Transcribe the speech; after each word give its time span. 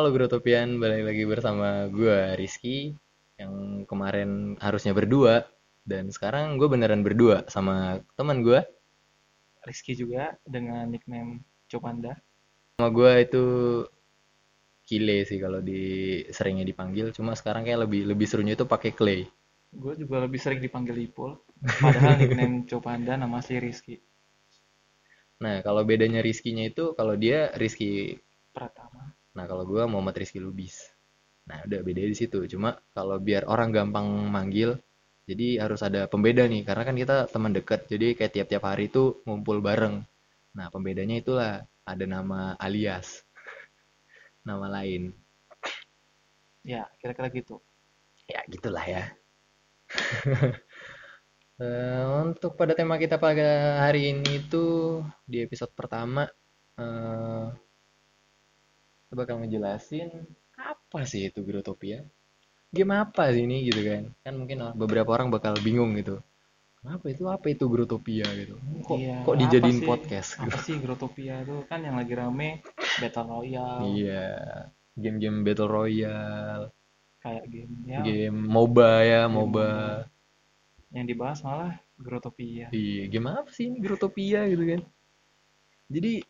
Halo 0.00 0.16
Grotopian, 0.16 0.80
balik 0.80 1.12
lagi 1.12 1.28
bersama 1.28 1.84
gue 1.92 2.32
Rizky 2.40 2.96
yang 3.36 3.84
kemarin 3.84 4.56
harusnya 4.56 4.96
berdua 4.96 5.44
dan 5.84 6.08
sekarang 6.08 6.56
gue 6.56 6.72
beneran 6.72 7.04
berdua 7.04 7.44
sama 7.52 8.00
teman 8.16 8.40
gue. 8.40 8.64
Rizky 9.60 9.92
juga 9.92 10.40
dengan 10.48 10.88
nickname 10.88 11.44
Copanda. 11.68 12.16
Sama 12.80 12.88
gue 12.96 13.12
itu 13.20 13.44
Kile 14.88 15.28
sih 15.28 15.36
kalau 15.36 15.60
di 15.60 16.24
seringnya 16.32 16.64
dipanggil, 16.64 17.12
cuma 17.12 17.36
sekarang 17.36 17.68
kayak 17.68 17.84
lebih 17.84 18.08
lebih 18.08 18.24
serunya 18.24 18.56
itu 18.56 18.64
pakai 18.64 18.96
Clay. 18.96 19.28
Gue 19.68 20.00
juga 20.00 20.24
lebih 20.24 20.40
sering 20.40 20.64
dipanggil 20.64 20.96
Ipul. 20.96 21.36
Padahal 21.60 22.16
nickname 22.16 22.64
Copanda 22.64 23.20
nama 23.20 23.44
si 23.44 23.60
Rizky 23.60 24.00
Nah 25.44 25.60
kalau 25.60 25.84
bedanya 25.84 26.24
Rizkynya 26.24 26.72
itu 26.72 26.96
kalau 26.96 27.20
dia 27.20 27.52
Rizky, 27.52 28.16
Pratama. 28.56 29.09
Nah 29.36 29.44
kalau 29.46 29.62
gue 29.66 29.82
Muhammad 29.86 30.18
Rizky 30.18 30.42
Lubis. 30.42 30.90
Nah 31.46 31.62
udah 31.66 31.80
beda 31.82 32.02
di 32.06 32.16
situ. 32.16 32.38
Cuma 32.50 32.78
kalau 32.94 33.18
biar 33.18 33.46
orang 33.46 33.70
gampang 33.74 34.06
manggil, 34.30 34.78
jadi 35.26 35.62
harus 35.62 35.80
ada 35.82 36.06
pembeda 36.10 36.46
nih 36.46 36.62
karena 36.66 36.82
kan 36.86 36.96
kita 36.98 37.16
teman 37.30 37.52
dekat. 37.54 37.86
Jadi 37.86 38.18
kayak 38.18 38.32
tiap-tiap 38.34 38.62
hari 38.66 38.90
itu 38.90 39.22
ngumpul 39.26 39.62
bareng. 39.62 40.02
Nah 40.54 40.66
pembedanya 40.70 41.16
itulah 41.22 41.52
ada 41.86 42.04
nama 42.06 42.54
alias, 42.58 43.22
nama 44.48 44.66
lain. 44.70 45.14
Ya, 46.60 46.86
kira-kira 47.00 47.32
gitu. 47.32 47.62
Ya 48.28 48.44
gitulah 48.46 48.84
ya. 48.84 49.04
Eh, 51.60 52.04
untuk 52.24 52.56
pada 52.56 52.72
tema 52.72 52.96
kita 52.96 53.20
pada 53.20 53.76
hari 53.84 54.16
ini 54.16 54.40
itu 54.40 54.96
di 55.28 55.44
episode 55.44 55.68
pertama 55.76 56.24
kita 56.80 57.52
bakal 59.10 59.42
ngejelasin 59.42 60.08
apa 60.56 61.02
sih 61.04 61.28
itu 61.28 61.42
Growtopia? 61.42 62.04
Game 62.70 62.92
apa 62.94 63.34
sih 63.34 63.42
ini 63.44 63.66
gitu 63.66 63.82
kan? 63.82 64.02
Kan 64.22 64.34
mungkin 64.38 64.62
beberapa 64.78 65.10
orang 65.18 65.28
bakal 65.34 65.58
bingung 65.58 65.94
gitu. 65.98 66.22
Kenapa 66.80 67.12
itu 67.12 67.24
apa 67.28 67.46
itu 67.50 67.64
Growtopia 67.68 68.24
gitu? 68.38 68.56
Kok 68.86 68.96
Iya, 68.96 69.16
kok 69.26 69.34
apa 69.36 69.40
dijadiin 69.42 69.78
sih- 69.82 69.88
podcast 69.88 70.28
gitu? 70.38 70.48
Apa 70.48 70.58
sih 70.64 70.76
Grotopia 70.80 71.34
itu 71.44 71.56
kan 71.68 71.80
yang 71.84 71.96
lagi 72.00 72.14
rame 72.16 72.64
Battle 73.02 73.26
Royale 73.28 73.84
Iya, 73.90 74.26
game-game 74.96 75.38
Battle 75.44 75.68
Royale, 75.68 76.64
kayak 77.20 77.44
game 77.52 77.74
ya 77.84 77.98
game 78.00 78.38
MOBA 78.48 78.92
ya, 79.04 79.20
Game 79.28 79.34
MOBA. 79.36 79.70
yang 80.90 81.06
dibahas 81.06 81.38
malah 81.44 81.76
Grotopia. 82.00 82.72
Iya, 82.72 83.04
game 83.12 83.28
apa 83.28 83.50
sih 83.52 83.68
ini 83.68 83.78
Growtopia 83.84 84.48
gitu 84.48 84.64
kan? 84.64 84.80
Jadi 85.90 86.24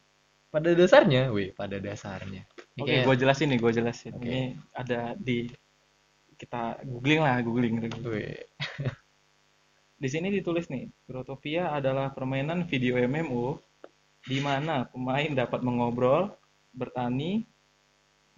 pada 0.51 0.75
dasarnya, 0.75 1.31
weh, 1.31 1.55
pada 1.55 1.79
dasarnya. 1.79 2.43
Oke, 2.79 2.87
kayak- 2.87 3.07
gue 3.07 3.17
jelasin 3.19 3.49
nih, 3.51 3.59
gue 3.59 3.73
jelasin. 3.75 4.13
Oke. 4.15 4.29
Ini 4.31 4.41
ada 4.71 5.01
di 5.19 5.51
kita 6.39 6.81
googling 6.87 7.21
lah, 7.21 7.37
googling. 7.43 7.75
Di 10.01 10.09
sini 10.09 10.33
ditulis 10.33 10.73
nih, 10.73 10.89
Grotopia 11.05 11.77
adalah 11.77 12.09
permainan 12.15 12.65
video 12.65 12.97
MMO 12.97 13.61
di 14.25 14.41
mana 14.41 14.89
pemain 14.89 15.29
dapat 15.29 15.61
mengobrol, 15.61 16.33
bertani, 16.73 17.45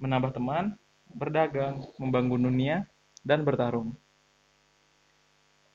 menambah 0.03 0.35
teman, 0.35 0.75
berdagang, 1.15 1.87
membangun 2.03 2.51
dunia, 2.51 2.83
dan 3.23 3.47
bertarung. 3.47 3.95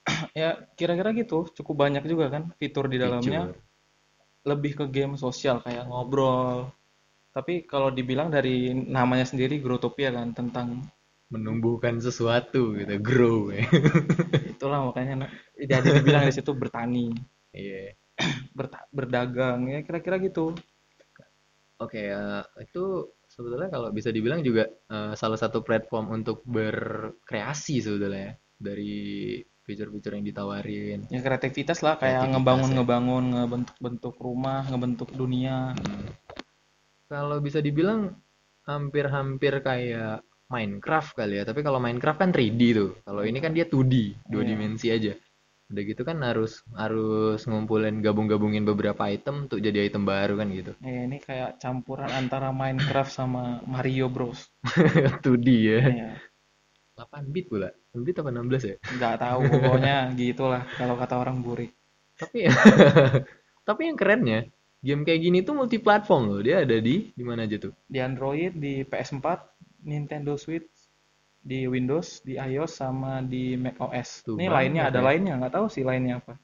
ya, 0.35 0.59
kira-kira 0.75 1.15
gitu. 1.15 1.47
Cukup 1.55 1.87
banyak 1.87 2.03
juga 2.03 2.27
kan 2.27 2.51
fitur 2.59 2.91
di 2.91 2.99
dalamnya. 2.99 3.55
Lebih 4.43 4.83
ke 4.83 4.85
game 4.91 5.15
sosial 5.15 5.63
kayak 5.63 5.87
ngobrol. 5.87 6.71
Tapi 7.37 7.69
kalau 7.69 7.93
dibilang 7.93 8.33
dari 8.33 8.73
namanya 8.73 9.21
sendiri 9.29 9.61
Grotopia 9.61 10.09
kan 10.09 10.33
tentang 10.33 10.81
menumbuhkan 11.29 12.01
sesuatu 12.01 12.73
gitu, 12.73 12.97
grow. 12.97 13.53
ya. 13.53 13.61
itulah 14.57 14.89
makanya 14.89 15.29
jadi 15.53 16.01
dibilang 16.01 16.25
di 16.25 16.33
situ 16.33 16.49
bertani, 16.57 17.13
Iya. 17.53 17.93
berta- 18.57 18.89
berdagang 18.89 19.69
ya 19.69 19.85
kira-kira 19.85 20.17
gitu. 20.17 20.57
Oke, 21.77 22.09
eh, 22.09 22.43
itu 22.65 23.05
sebetulnya 23.29 23.69
kalau 23.69 23.93
bisa 23.93 24.09
dibilang 24.09 24.41
juga 24.41 24.65
eh, 24.65 25.13
salah 25.13 25.37
satu 25.37 25.61
platform 25.61 26.09
untuk 26.09 26.41
berkreasi 26.41 27.85
sebetulnya 27.85 28.33
ya, 28.33 28.33
dari 28.57 29.37
fitur-fitur 29.61 30.17
yang 30.17 30.25
ditawarin. 30.25 31.05
Ya 31.13 31.21
kreativitas 31.21 31.85
lah 31.85 32.01
kayak 32.01 32.33
ngebangun 32.33 32.71
ya. 32.71 32.75
ngebangun 32.81 33.25
ngebentuk-bentuk 33.35 34.15
rumah, 34.17 34.65
ngebentuk 34.73 35.13
dunia. 35.13 35.77
Hmm. 35.77 36.09
Kalau 37.07 37.39
bisa 37.39 37.59
dibilang 37.63 38.11
hampir-hampir 38.67 39.63
kayak 39.63 40.23
Minecraft 40.47 41.11
kali 41.15 41.39
ya, 41.39 41.43
tapi 41.43 41.59
kalau 41.59 41.79
Minecraft 41.79 42.19
kan 42.23 42.31
3D 42.31 42.61
tuh. 42.71 42.91
Kalau 43.03 43.23
ini 43.27 43.39
kan 43.43 43.51
dia 43.51 43.67
2D, 43.67 44.15
dua 44.27 44.43
Iya. 44.43 44.49
dimensi 44.55 44.87
aja. 44.87 45.13
Udah 45.67 45.83
gitu 45.83 46.07
kan 46.07 46.23
harus 46.23 46.63
harus 46.79 47.43
ngumpulin 47.43 47.99
gabung-gabungin 47.99 48.63
beberapa 48.63 49.11
item 49.11 49.47
untuk 49.51 49.59
jadi 49.59 49.83
item 49.83 50.07
baru 50.07 50.39
kan 50.39 50.47
gitu. 50.55 50.71
Ya, 50.79 51.03
ini 51.03 51.19
kayak 51.19 51.59
campuran 51.59 52.07
antara 52.07 52.55
Minecraft 52.55 53.11
sama 53.11 53.59
Mario 53.67 54.07
Bros. 54.07 54.47
2D 55.23 55.47
ya. 55.51 55.79
Ya, 55.91 56.11
8 56.95 57.27
bit 57.35 57.51
pula. 57.51 57.67
8 57.91 58.07
bit 58.07 58.15
apa 58.19 58.29
16 58.31 58.63
ya? 58.63 58.75
nggak 58.95 59.15
tahu 59.19 59.41
pokoknya 59.51 59.95
gitulah 60.15 60.63
kalau 60.79 60.95
kata 60.95 61.15
orang 61.19 61.43
burik. 61.43 61.71
Tapi 62.15 62.47
tapi 63.67 63.81
yang 63.91 63.99
kerennya 63.99 64.47
game 64.81 65.01
kayak 65.03 65.21
gini 65.23 65.39
tuh 65.41 65.57
multiplatform 65.57 66.23
loh. 66.29 66.39
Dia 66.43 66.63
ada 66.63 66.77
di 66.77 67.09
di 67.13 67.23
mana 67.25 67.45
aja 67.45 67.57
tuh? 67.57 67.73
Di 67.89 67.99
Android, 68.01 68.53
di 68.57 68.81
PS4, 68.85 69.25
Nintendo 69.85 70.37
Switch, 70.37 70.69
di 71.41 71.63
Windows, 71.65 72.21
di 72.27 72.35
iOS 72.35 72.83
sama 72.83 73.23
di 73.23 73.55
macOS. 73.55 74.27
Tuh, 74.27 74.35
Ini 74.35 74.51
lainnya 74.51 74.91
ada 74.91 74.99
ya. 74.99 75.05
lainnya, 75.05 75.33
nggak 75.39 75.53
tahu 75.53 75.67
sih 75.71 75.83
lainnya 75.87 76.19
apa. 76.19 76.35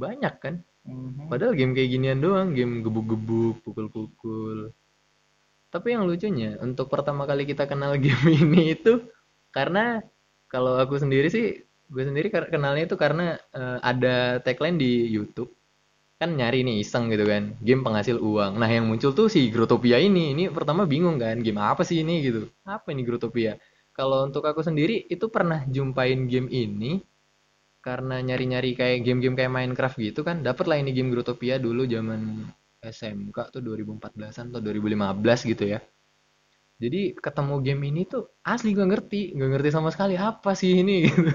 Banyak 0.00 0.34
kan? 0.40 0.54
Mhm. 0.88 1.28
Padahal 1.28 1.52
game 1.52 1.76
kayak 1.76 1.90
ginian 1.92 2.20
doang, 2.24 2.56
game 2.56 2.80
gebuk-gebuk, 2.80 3.60
pukul-pukul. 3.60 4.72
Tapi 5.70 5.88
yang 5.94 6.08
lucunya, 6.08 6.58
untuk 6.58 6.90
pertama 6.90 7.28
kali 7.28 7.46
kita 7.46 7.68
kenal 7.68 7.94
game 8.02 8.26
ini 8.32 8.74
itu 8.74 9.04
karena 9.54 10.00
kalau 10.50 10.80
aku 10.80 10.98
sendiri 10.98 11.30
sih, 11.30 11.62
gue 11.90 12.02
sendiri 12.02 12.32
kenalnya 12.32 12.88
itu 12.90 12.96
karena 12.98 13.38
eh, 13.54 13.78
ada 13.84 14.40
tagline 14.42 14.78
di 14.80 15.06
YouTube. 15.06 15.52
Kan 16.20 16.36
nyari 16.36 16.60
nih 16.68 16.84
iseng 16.84 17.08
gitu 17.08 17.24
kan, 17.24 17.56
game 17.64 17.80
penghasil 17.80 18.20
uang. 18.20 18.60
Nah, 18.60 18.68
yang 18.68 18.84
muncul 18.84 19.16
tuh 19.16 19.32
si 19.32 19.48
Growtopia 19.48 19.96
ini. 19.96 20.36
Ini 20.36 20.52
pertama 20.52 20.84
bingung 20.84 21.16
kan, 21.16 21.40
game 21.40 21.56
apa 21.64 21.80
sih 21.80 22.04
ini 22.04 22.20
gitu. 22.20 22.52
Apa 22.68 22.92
ini 22.92 23.08
Growtopia? 23.08 23.56
Kalau 23.96 24.28
untuk 24.28 24.44
aku 24.44 24.60
sendiri 24.60 25.08
itu 25.08 25.32
pernah 25.32 25.64
jumpain 25.64 26.28
game 26.28 26.52
ini 26.52 27.00
karena 27.80 28.20
nyari-nyari 28.20 28.76
kayak 28.76 28.98
game-game 29.04 29.36
kayak 29.36 29.52
Minecraft 29.52 29.96
gitu 29.96 30.20
kan 30.20 30.44
dapet 30.44 30.68
lah 30.68 30.76
ini 30.76 30.92
game 30.92 31.08
Growtopia 31.08 31.56
dulu 31.56 31.88
zaman 31.88 32.44
SMK 32.84 33.36
tuh 33.56 33.60
2014an 33.64 34.52
atau 34.52 34.60
2015 34.60 35.52
gitu 35.56 35.64
ya 35.64 35.80
jadi 36.80 37.16
ketemu 37.16 37.54
game 37.64 37.82
ini 37.88 38.02
tuh 38.04 38.28
asli 38.44 38.76
gak 38.76 38.88
ngerti 38.92 39.32
gak 39.36 39.50
ngerti 39.56 39.68
sama 39.72 39.88
sekali 39.92 40.20
apa 40.20 40.52
sih 40.52 40.84
ini 40.84 41.08
gitu 41.08 41.32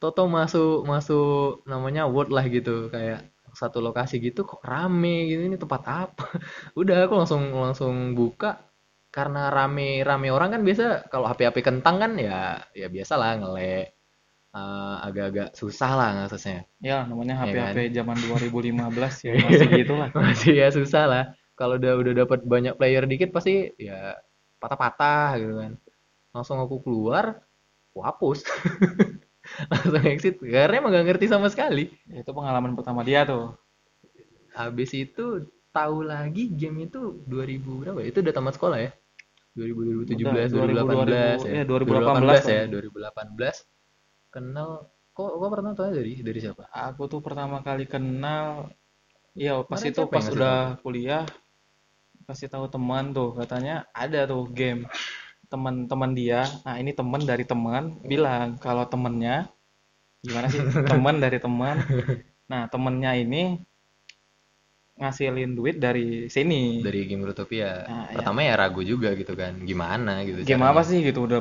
Toto 0.00 0.24
masuk 0.28 0.88
masuk 0.88 1.64
namanya 1.68 2.08
world 2.08 2.32
lah 2.32 2.44
gitu 2.48 2.88
kayak 2.92 3.29
satu 3.60 3.78
lokasi 3.86 4.14
gitu 4.26 4.40
kok 4.50 4.60
rame 4.64 5.28
gitu 5.30 5.42
ini 5.48 5.56
tempat 5.60 5.82
apa? 5.86 6.24
Udah 6.80 6.96
aku 7.06 7.14
langsung 7.20 7.42
langsung 7.64 7.94
buka. 8.18 8.50
Karena 9.16 9.50
rame 9.56 10.06
rame 10.06 10.28
orang 10.36 10.50
kan 10.54 10.62
biasa 10.68 11.10
kalau 11.12 11.26
HP-HP 11.30 11.58
kentang 11.68 11.96
kan 12.02 12.12
ya 12.16 12.62
ya 12.80 12.86
biasa 12.94 13.14
lah 13.20 13.30
ngelek. 13.40 13.86
Eh, 14.50 14.96
agak-agak 15.06 15.54
susah 15.54 15.90
lah 15.94 16.08
ngaksesnya 16.18 16.66
Ya, 16.82 17.06
namanya 17.06 17.34
Ya 17.46 17.70
HP-HP 17.70 17.78
zaman 17.94 18.16
2015 18.26 19.14
ya 19.22 19.32
Iya. 19.38 19.46
masih 19.46 19.68
gitu 19.78 19.94
lah. 20.00 20.08
masih 20.14 20.52
ya 20.58 20.68
susah 20.74 21.04
lah. 21.06 21.24
Kalau 21.54 21.78
udah 21.78 21.92
udah 22.02 22.12
dapat 22.26 22.40
banyak 22.42 22.74
player 22.80 23.04
dikit 23.06 23.30
pasti 23.36 23.70
ya 23.78 24.18
patah-patah 24.58 25.38
gitu 25.38 25.54
kan. 25.62 25.72
Langsung 26.34 26.58
aku 26.62 26.82
keluar 26.86 27.42
aku 27.94 28.00
hapus 28.06 28.38
langsung 29.70 30.04
exit. 30.06 30.34
Karena 30.40 30.80
emang 30.80 30.92
gak 30.94 31.06
ngerti 31.06 31.26
sama 31.30 31.48
sekali. 31.50 31.90
Itu 32.08 32.30
pengalaman 32.32 32.74
pertama 32.74 33.02
dia 33.06 33.24
tuh. 33.26 33.56
habis 34.50 34.90
itu 34.98 35.46
tahu 35.70 36.02
lagi 36.02 36.50
game 36.50 36.90
itu 36.90 37.22
2000 37.30 37.62
berapa 37.86 37.98
ya? 38.02 38.06
itu 38.10 38.18
udah 38.18 38.34
tamat 38.34 38.58
sekolah 38.58 38.78
ya? 38.82 38.90
2000 39.54 40.10
2017 40.10 40.26
Udah, 40.26 40.46
2018 40.50 41.46
2000, 41.46 41.46
ya? 41.46 41.54
ya, 41.54 41.62
2018 41.70 42.50
ya 42.50 42.58
kan. 42.58 42.68
2018 42.74 44.34
kenal 44.34 44.68
kok 45.14 45.30
kok 45.38 45.50
pernah 45.54 45.72
tahu 45.78 45.88
dari 45.94 46.12
dari 46.18 46.38
siapa? 46.42 46.66
Aku 46.70 47.06
tuh 47.06 47.22
pertama 47.22 47.62
kali 47.62 47.86
kenal 47.86 48.74
Iya, 49.38 49.62
pas 49.62 49.78
itu 49.86 50.02
pas 50.10 50.26
udah 50.26 50.82
kuliah 50.82 51.22
kasih 52.26 52.46
tahu 52.46 52.66
teman 52.70 53.10
tuh 53.10 53.34
katanya 53.34 53.86
ada 53.90 54.22
tuh 54.26 54.46
game 54.50 54.86
teman-teman 55.50 56.10
dia. 56.14 56.46
Nah, 56.62 56.78
ini 56.78 56.94
teman 56.94 57.26
dari 57.26 57.42
teman 57.42 57.98
bilang 58.06 58.56
kalau 58.62 58.86
temennya 58.86 59.50
gimana 60.22 60.46
sih? 60.46 60.62
Teman 60.62 61.18
dari 61.18 61.38
teman. 61.42 61.76
Nah, 62.46 62.70
temennya 62.70 63.18
ini 63.18 63.58
ngasilin 65.00 65.56
duit 65.56 65.80
dari 65.80 66.28
sini. 66.28 66.84
dari 66.84 67.08
game 67.08 67.24
Grotopia 67.24 67.88
Nah, 67.88 68.04
ya. 68.12 68.20
pertama 68.20 68.44
ya 68.44 68.52
ragu 68.52 68.84
juga 68.84 69.16
gitu 69.16 69.32
kan 69.32 69.56
gimana 69.64 70.20
gitu 70.28 70.44
Game 70.44 70.60
caranya. 70.60 70.76
apa 70.76 70.82
sih 70.84 71.00
gitu 71.00 71.24
udah 71.24 71.40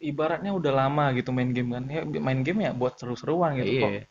ibaratnya 0.00 0.56
udah 0.56 0.72
lama 0.72 1.12
gitu 1.12 1.28
main 1.30 1.52
game 1.52 1.76
kan. 1.76 1.84
Ya 1.84 2.02
main 2.08 2.40
game 2.40 2.64
ya 2.64 2.72
buat 2.72 2.96
seru-seruan 2.96 3.60
gitu. 3.60 3.68
Kok 3.84 3.92
iya 3.92 4.02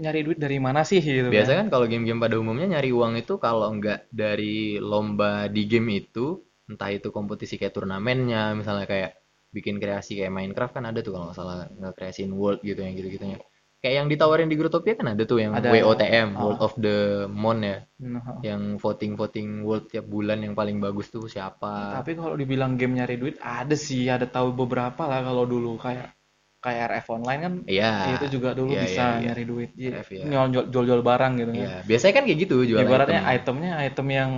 nyari 0.00 0.24
duit 0.24 0.38
dari 0.40 0.56
mana 0.56 0.88
sih 0.88 1.04
gitu 1.04 1.28
biasa 1.28 1.52
kan. 1.52 1.68
kan 1.68 1.76
kalau 1.76 1.84
game-game 1.84 2.16
pada 2.16 2.40
umumnya 2.40 2.78
nyari 2.78 2.96
uang 2.96 3.20
itu 3.20 3.36
kalau 3.36 3.68
nggak 3.76 4.08
dari 4.08 4.80
lomba 4.80 5.52
di 5.52 5.68
game 5.68 6.00
itu 6.00 6.40
entah 6.72 6.88
itu 6.88 7.08
kompetisi 7.08 7.54
kayak 7.54 7.72
turnamennya 7.72 8.52
misalnya 8.52 8.84
kayak 8.84 9.20
bikin 9.48 9.76
kreasi 9.76 10.16
kayak 10.16 10.32
Minecraft 10.32 10.72
kan 10.72 10.84
ada 10.86 10.98
tuh 10.98 11.12
kalau 11.12 11.28
nggak 11.28 11.36
salah 11.36 11.68
nge-kreasiin 11.70 12.32
world 12.32 12.60
gitu 12.60 12.80
yang 12.80 12.94
gitu-gitunya 12.94 13.36
kayak 13.78 13.94
yang 13.98 14.08
ditawarin 14.08 14.46
di 14.46 14.54
Grotopia 14.54 14.94
kan 14.94 15.10
ada 15.10 15.22
tuh 15.22 15.38
yang 15.38 15.52
Ada. 15.52 15.68
WOTM 15.68 16.28
Oh. 16.32 16.40
World 16.48 16.60
of 16.60 16.72
the 16.76 16.98
Month 17.28 17.62
ya 17.62 17.78
Nah, 18.02 18.22
yang 18.40 18.62
voting-voting 18.76 19.60
world 19.60 19.86
tiap 19.86 20.06
bulan 20.06 20.40
yang 20.40 20.54
paling 20.54 20.78
bagus 20.78 21.06
tuh 21.08 21.26
siapa 21.26 21.94
Tapi 21.94 22.14
kalau 22.14 22.32
dibilang 22.32 22.74
game 22.74 22.96
nyari 22.96 23.14
duit 23.14 23.36
ada 23.38 23.74
sih, 23.74 24.06
ada 24.06 24.24
tahu 24.24 24.54
beberapa 24.56 25.02
lah 25.02 25.20
kalau 25.20 25.44
dulu 25.44 25.76
kayak 25.76 26.14
kayak 26.58 26.94
RF 26.94 27.06
online 27.12 27.40
kan 27.42 27.54
iya 27.66 28.14
itu 28.14 28.38
juga 28.38 28.54
dulu 28.54 28.70
Iya, 28.70 28.82
bisa 28.82 28.94
iya, 28.94 29.10
iya. 29.10 29.22
nyari 29.26 29.44
duit. 29.44 29.70
RF, 29.74 30.08
iya. 30.14 30.24
jual- 30.70 31.02
barang 31.02 31.32
gitu 31.36 31.50
kan. 31.50 31.58
iya 31.58 31.74
biasanya 31.82 32.12
kan 32.14 32.24
kayak 32.24 32.38
gitu 32.40 32.56
jual 32.64 32.80
Ibaratnya 32.80 33.20
item. 33.20 33.34
itemnya 33.58 33.72
item 33.82 34.06
yang 34.08 34.30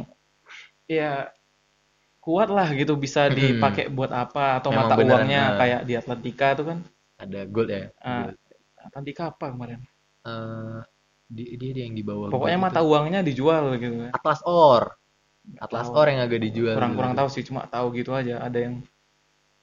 ya 0.84 1.28
kuat 2.24 2.48
lah 2.48 2.72
gitu 2.72 2.96
bisa 2.96 3.28
Hmm. 3.28 3.36
dipakai 3.36 3.92
buat 3.92 4.08
apa 4.08 4.56
atau 4.56 4.72
Memang 4.72 4.88
mata 4.88 4.94
beneran, 4.96 5.12
uangnya 5.20 5.42
nah. 5.44 5.56
kayak 5.60 5.80
di 5.84 5.92
Atlantika 5.94 6.46
itu 6.50 6.64
kan. 6.64 6.78
ada 7.14 7.40
gold 7.46 7.68
ya 7.68 7.82
Ah, 8.00 8.26
Gold. 8.26 8.36
Atlantika 8.80 9.22
apa 9.28 9.46
kemarin? 9.52 9.80
Eh, 10.24 10.78
di- 11.26 11.52
dia 11.54 11.70
dia 11.72 11.84
yang 11.84 11.94
di 11.94 12.02
bawah 12.02 12.28
Pokoknya 12.28 12.58
mata 12.58 12.80
itu. 12.80 12.88
uangnya 12.88 13.20
dijual 13.20 13.76
gitu 13.76 13.94
kan. 13.98 14.10
Atlas 14.10 14.40
Or 14.42 14.96
Atlas. 15.60 15.86
Or 15.88 16.08
yang 16.08 16.20
agak 16.20 16.40
dijual 16.42 16.72
Kurang-kurang 16.72 17.12
dulu. 17.12 17.20
tahu 17.20 17.28
sih, 17.30 17.44
cuma 17.44 17.68
tahu 17.68 17.92
gitu 17.92 18.10
aja. 18.10 18.40
Ada 18.40 18.58
yang 18.64 18.74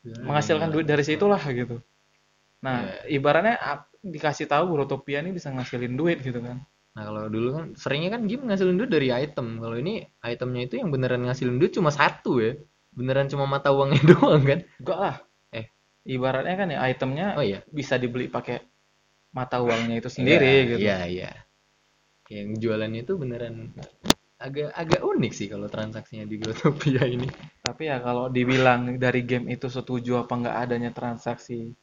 Ya, 0.02 0.18
menghasilkan 0.22 0.70
yang- 0.70 0.74
duit 0.74 0.86
dari 0.86 1.02
situlah 1.02 1.42
gitu. 1.44 1.82
Nah, 2.62 2.86
Iya. 3.06 3.18
ibaratnya 3.18 3.58
dikasih 4.00 4.46
tahu 4.46 4.70
Grotopia 4.72 5.20
ini 5.20 5.34
bisa 5.34 5.50
ngasilin 5.50 5.94
duit 5.94 6.22
gitu 6.22 6.38
kan. 6.40 6.62
Nah 6.96 7.04
kalau 7.08 7.24
dulu 7.32 7.48
kan 7.56 7.66
seringnya 7.80 8.10
kan 8.16 8.22
game 8.28 8.44
ngasilin 8.48 8.76
duit 8.80 8.92
dari 8.92 9.08
item. 9.14 9.48
Kalau 9.64 9.76
ini 9.80 10.04
itemnya 10.24 10.62
itu 10.68 10.76
yang 10.82 10.90
beneran 10.94 11.24
ngasilin 11.28 11.58
duit 11.62 11.72
cuma 11.78 11.90
satu 11.94 12.40
ya. 12.44 12.54
Beneran 12.92 13.28
cuma 13.32 13.46
mata 13.48 13.72
uangnya 13.72 14.02
doang 14.12 14.44
kan? 14.44 14.60
Enggak 14.84 15.00
lah. 15.00 15.16
Eh. 15.56 15.66
Ibaratnya 16.04 16.56
kan 16.60 16.68
ya 16.74 16.80
itemnya 16.92 17.26
Oh 17.40 17.46
iya. 17.46 17.60
bisa 17.72 17.96
dibeli 17.96 18.28
pakai 18.28 18.60
mata 19.32 19.64
uangnya 19.64 19.96
itu 20.04 20.10
sendiri 20.12 20.44
Iya, 20.46 20.52
Iya, 20.52 20.64
gitu. 20.70 20.82
Iya 20.84 20.98
iya. 21.08 21.32
Yang 22.32 22.50
jualannya 22.64 23.02
itu 23.06 23.14
beneran 23.20 23.56
agak 24.42 24.70
agak 24.74 25.02
unik 25.06 25.32
sih 25.38 25.48
kalau 25.54 25.68
transaksinya 25.70 26.26
di 26.26 26.36
Grotopia 26.42 27.04
ini. 27.06 27.28
Tapi 27.62 27.84
ya 27.92 27.98
kalau 28.02 28.26
dibilang 28.32 28.98
dari 28.98 29.22
game 29.30 29.48
itu 29.56 29.68
setuju 29.70 30.26
apa 30.26 30.34
nggak 30.42 30.58
adanya 30.66 30.92
transaksi 30.96 31.76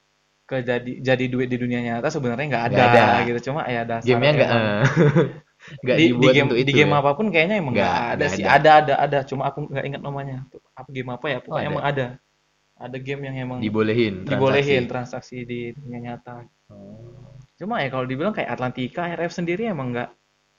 ke 0.49 0.65
jadi 0.65 0.93
jadi 1.05 1.25
duit 1.29 1.53
di 1.53 1.61
dunia 1.61 1.81
nyata 1.85 2.09
sebenarnya 2.09 2.47
nggak 2.49 2.65
ada, 2.73 2.83
ada. 2.89 3.05
gitu. 3.29 3.53
Cuma 3.53 3.69
ya 3.69 3.85
dasar 3.85 4.09
Gamenya 4.09 4.33
nggak 4.33 4.51
eh, 4.51 4.83
nggak 5.85 5.97
di, 6.01 6.07
di 6.17 6.27
game 6.33 6.47
untuk 6.49 6.59
di 6.59 6.65
itu 6.65 6.73
game 6.73 6.93
ya. 6.93 6.99
apa 7.05 7.11
pun 7.13 7.27
kayaknya 7.29 7.57
emang 7.61 7.73
nggak 7.77 7.97
ada 8.17 8.25
nggak 8.25 8.31
sih. 8.33 8.45
ada. 8.49 8.57
Ada 8.57 8.71
ada 8.81 8.95
ada. 9.05 9.19
Cuma 9.29 9.43
aku 9.53 9.69
nggak 9.69 9.85
ingat 9.85 10.01
namanya. 10.01 10.37
Apa 10.73 10.89
game 10.89 11.11
apa 11.13 11.27
ya? 11.29 11.39
Pokoknya 11.45 11.61
ada. 11.61 11.71
emang 11.71 11.85
ada. 11.85 12.07
Ada 12.79 12.97
game 12.97 13.23
yang 13.29 13.37
emang 13.37 13.59
Dibolehin 13.61 14.15
transaksi. 14.23 14.33
dibolehin 14.33 14.83
transaksi 14.89 15.37
di 15.45 15.61
dunia 15.77 15.99
nyata. 16.01 16.47
Oh, 16.73 17.35
Cuma 17.59 17.83
ya 17.83 17.91
kalau 17.91 18.07
dibilang 18.07 18.31
kayak 18.31 18.55
Atlantika, 18.55 19.03
RF 19.13 19.33
sendiri 19.35 19.67
emang 19.67 19.93
nggak 19.93 20.09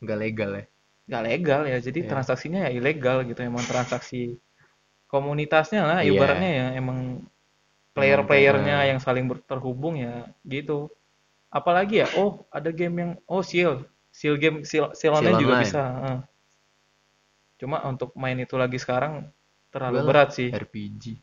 nggak 0.04 0.20
legal 0.20 0.52
ya. 0.54 0.66
nggak 1.10 1.24
legal 1.26 1.62
ya 1.66 1.78
jadi 1.82 2.00
Iya. 2.06 2.10
transaksinya 2.14 2.60
ya 2.68 2.72
ilegal 2.72 3.26
gitu 3.26 3.42
emang 3.42 3.66
transaksi 3.66 4.38
komunitasnya 5.10 5.82
lah 5.82 6.00
Iya. 6.06 6.12
ibaratnya 6.14 6.52
ya 6.54 6.66
emang 6.78 7.24
player-playernya 7.96 8.90
yang 8.90 9.00
saling 9.02 9.26
terhubung 9.50 10.00
ya 10.00 10.30
gitu 10.46 10.90
apalagi 11.50 12.06
ya 12.06 12.08
oh 12.22 12.46
ada 12.54 12.70
game 12.70 12.96
yang 13.02 13.12
oh 13.26 13.42
seal 13.42 13.86
seal 14.14 14.38
game 14.38 14.62
seal, 14.66 14.94
seal 14.94 15.14
online 15.14 15.38
Seal 15.38 15.42
juga 15.42 15.54
online. 15.58 15.66
bisa 15.66 15.82
heeh. 15.82 16.18
cuma 17.60 17.78
untuk 17.84 18.16
main 18.16 18.38
itu 18.40 18.56
lagi 18.56 18.80
sekarang 18.80 19.28
terlalu 19.70 20.10
berat 20.10 20.34
sih 20.34 20.50
RPG. 20.50 21.22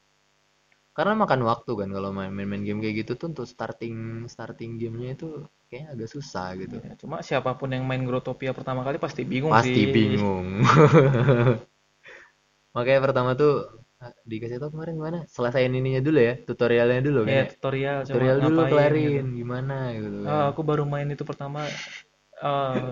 Karena 0.97 1.13
makan 1.13 1.45
waktu 1.45 1.73
kan 1.77 1.93
kalau 1.93 2.09
main 2.09 2.33
main 2.33 2.65
game 2.65 2.81
kayak 2.81 3.05
gitu 3.05 3.21
tuh 3.21 3.29
untuk 3.29 3.45
starting 3.45 4.25
starting 4.33 4.81
gamenya 4.81 5.13
itu 5.13 5.45
kayaknya 5.69 5.93
agak 5.93 6.09
susah 6.09 6.57
gitu. 6.57 6.81
Ya, 6.81 6.97
cuma 6.97 7.21
siapa 7.21 7.53
pun 7.53 7.69
yang 7.69 7.85
main 7.85 8.01
Grotopia 8.09 8.57
pertama 8.57 8.81
kali 8.81 8.97
pasti 8.97 9.29
bingung 9.29 9.53
Pasti 9.53 9.77
sih 9.77 9.85
bingung. 9.93 10.65
Makanya 12.77 13.01
pertama 13.05 13.37
tuh 13.37 13.85
dikasih 14.29 14.61
tau 14.61 14.69
kemarin 14.71 14.95
gimana? 15.01 15.19
Selesaiin 15.31 15.73
ininya 15.73 16.03
dulu 16.05 16.21
ya, 16.21 16.35
tutorialnya 16.45 17.01
dulu 17.01 17.21
kan. 17.25 17.33
ya 17.33 17.37
ya. 17.37 17.45
tutorial 17.49 17.97
Tutorial 18.05 18.37
dulu 18.45 18.61
ngapain 18.61 18.73
kelarin 18.73 19.25
gitu. 19.27 19.37
gimana 19.41 19.77
gitu 19.97 20.17
kan. 20.23 20.31
Ah, 20.31 20.45
aku 20.53 20.61
baru 20.63 20.85
main 20.85 21.09
itu 21.09 21.25
pertama 21.25 21.65
eh 22.37 22.83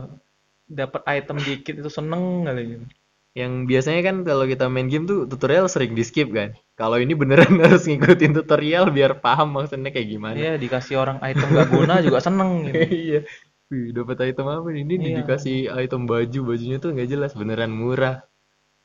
dapat 0.64 1.02
item 1.04 1.36
dikit 1.44 1.74
itu 1.76 1.90
seneng 1.92 2.48
kali 2.48 2.62
gitu. 2.76 2.84
Yang 3.34 3.52
biasanya 3.66 4.00
kan 4.06 4.16
kalau 4.22 4.44
kita 4.46 4.64
main 4.70 4.86
game 4.86 5.04
tuh 5.10 5.26
tutorial 5.26 5.66
sering 5.68 5.92
di 5.92 6.06
skip 6.06 6.30
kan. 6.32 6.54
Kalau 6.78 6.96
ini 7.02 7.12
beneran 7.12 7.58
harus 7.64 7.84
ngikutin 7.84 8.32
tutorial 8.32 8.88
biar 8.94 9.18
paham 9.20 9.52
maksudnya 9.58 9.90
kayak 9.92 10.08
gimana. 10.08 10.36
Iya, 10.38 10.52
dikasih 10.56 10.94
orang 11.02 11.18
item 11.20 11.48
gak 11.52 11.68
guna 11.68 11.94
juga 12.00 12.18
seneng 12.22 12.50
gitu. 12.70 12.80
Iya. 12.80 13.20
Wih, 13.72 13.90
dapat 13.96 14.16
item 14.32 14.46
apa? 14.48 14.68
Ini 14.70 14.94
Iya. 14.96 15.14
dikasih 15.24 15.56
item 15.74 16.06
baju, 16.06 16.40
bajunya 16.54 16.76
tuh 16.78 16.94
nggak 16.94 17.08
jelas, 17.10 17.32
beneran 17.34 17.72
murah 17.74 18.22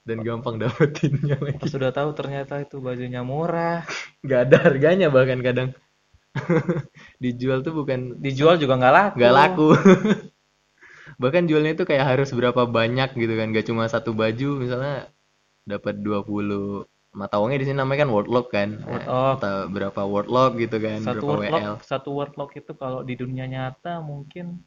dan 0.07 0.23
gampang 0.23 0.55
dapetinnya 0.57 1.37
lagi. 1.37 1.59
Pas 1.59 1.69
sudah 1.69 1.91
tahu 1.91 2.09
ternyata 2.17 2.59
itu 2.61 2.79
bajunya 2.79 3.21
murah, 3.21 3.83
Nggak 4.25 4.39
ada 4.49 4.57
harganya 4.65 5.07
bahkan 5.09 5.39
kadang. 5.41 5.69
Dijual 7.23 7.65
tuh 7.65 7.73
bukan 7.73 8.21
dijual 8.21 8.55
juga 8.57 8.77
nggak 8.77 8.93
laku. 8.93 9.15
nggak 9.19 9.33
laku. 9.33 9.67
Bahkan 11.21 11.51
jualnya 11.51 11.75
itu 11.75 11.83
kayak 11.83 12.05
harus 12.15 12.31
berapa 12.31 12.63
banyak 12.63 13.11
gitu 13.13 13.33
kan, 13.35 13.51
gak 13.51 13.67
cuma 13.67 13.83
satu 13.91 14.15
baju 14.15 14.55
misalnya 14.55 15.11
dapat 15.67 15.99
20 15.99 16.87
mata 17.11 17.35
uangnya 17.41 17.59
di 17.59 17.65
sini 17.67 17.77
namanya 17.81 18.05
kan 18.07 18.11
word 18.13 18.29
lock 18.31 18.47
kan. 18.53 18.79
Word 18.85 19.03
Eh, 19.03 19.09
lock. 19.09 19.37
atau 19.41 19.55
berapa 19.67 20.01
word 20.07 20.29
lock 20.29 20.51
gitu 20.55 20.77
kan, 20.79 20.99
Satu 21.01 21.25
berapa 21.27 21.27
word 21.27 21.43
WL. 21.51 21.75
satu 21.83 22.09
word 22.13 22.33
lock 22.39 22.55
itu 22.55 22.71
kalau 22.73 23.03
di 23.03 23.19
dunia 23.19 23.49
nyata 23.49 23.99
mungkin 23.99 24.63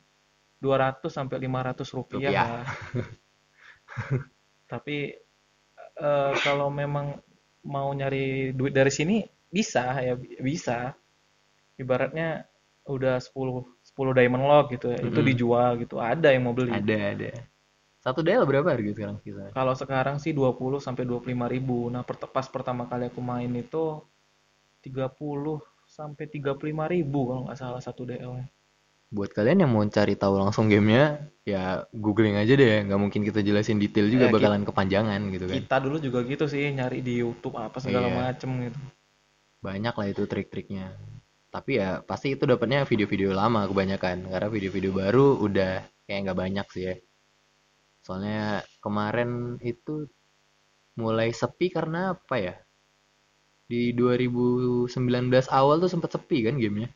200 0.61 1.09
sampai 1.09 1.41
500 1.41 1.89
rupiah. 1.97 2.29
Rupiah. 2.29 2.51
Tapi 4.73 4.97
eh, 6.09 6.33
kalau 6.47 6.69
memang 6.73 7.07
mau 7.75 7.89
nyari 7.95 8.51
duit 8.59 8.73
dari 8.75 8.93
sini 8.99 9.17
bisa 9.57 9.85
ya 10.07 10.15
bi- 10.21 10.41
bisa. 10.49 10.79
Ibaratnya 11.83 12.29
udah 12.95 13.17
10 13.27 13.65
10 13.87 14.13
diamond 14.17 14.45
lock 14.51 14.67
gitu 14.75 14.87
ya. 14.95 14.99
Itu 15.01 15.21
Mm-mm. 15.21 15.29
dijual 15.31 15.71
gitu. 15.83 15.97
Ada 16.13 16.29
yang 16.35 16.43
mau 16.49 16.55
beli. 16.57 16.73
Ada, 16.73 16.99
ada. 17.17 17.31
Satu 18.03 18.21
DL 18.27 18.45
berapa 18.51 18.67
harga 18.75 18.91
sekarang 18.97 19.19
kita? 19.23 19.55
Kalau 19.55 19.75
sekarang 19.79 20.17
sih 20.19 20.33
20 20.35 20.79
sampai 20.83 21.05
25 21.07 21.47
ribu. 21.55 21.87
Nah, 21.93 22.03
pert- 22.03 22.31
pas 22.37 22.47
pertama 22.51 22.83
kali 22.91 23.05
aku 23.11 23.21
main 23.23 23.51
itu 23.55 23.85
30 24.85 25.59
sampai 25.87 26.25
35 26.27 26.85
ribu 26.91 27.21
kalau 27.31 27.43
nggak 27.47 27.59
salah 27.61 27.83
satu 27.83 28.03
DL. 28.09 28.35
Buat 29.13 29.37
kalian 29.37 29.69
yang 29.69 29.71
mau 29.77 29.85
cari 29.85 30.17
tahu 30.17 30.41
langsung 30.41 30.73
gamenya, 30.73 31.29
ya 31.45 31.85
googling 31.93 32.41
aja 32.41 32.57
deh. 32.57 32.89
Nggak 32.89 32.97
mungkin 32.97 33.21
kita 33.29 33.45
jelasin 33.45 33.77
detail 33.77 34.09
juga, 34.09 34.27
Ya, 34.29 34.33
bakalan 34.33 34.65
kepanjangan 34.65 35.21
gitu 35.29 35.45
kan. 35.53 35.57
Kita 35.61 35.77
dulu 35.85 35.97
juga 36.01 36.25
gitu 36.25 36.49
sih 36.49 36.73
nyari 36.73 37.05
di 37.05 37.21
YouTube 37.21 37.61
apa 37.61 37.77
segala 37.77 38.09
Iya. 38.09 38.17
macem 38.17 38.51
gitu. 38.73 38.79
Banyak 39.61 39.95
lah 40.01 40.07
itu 40.09 40.25
trik-triknya. 40.25 40.97
Tapi 41.53 41.77
ya 41.77 42.01
pasti 42.01 42.33
itu 42.33 42.49
dapatnya 42.49 42.89
video-video 42.89 43.37
lama 43.37 43.69
kebanyakan. 43.69 44.33
Karena 44.33 44.49
video-video 44.49 44.97
baru 44.97 45.45
udah 45.45 45.85
kayak 46.09 46.33
nggak 46.33 46.39
banyak 46.41 46.67
sih 46.73 46.85
ya. 46.89 46.95
Soalnya 48.01 48.65
kemarin 48.81 49.61
itu 49.61 50.09
mulai 50.97 51.37
sepi 51.37 51.69
karena 51.69 52.17
apa 52.17 52.37
ya? 52.41 52.55
Di 53.69 53.93
2019 53.93 55.53
awal 55.53 55.85
tuh 55.85 55.93
sempat 55.93 56.17
sepi 56.17 56.49
kan 56.49 56.57
gamenya. 56.57 56.89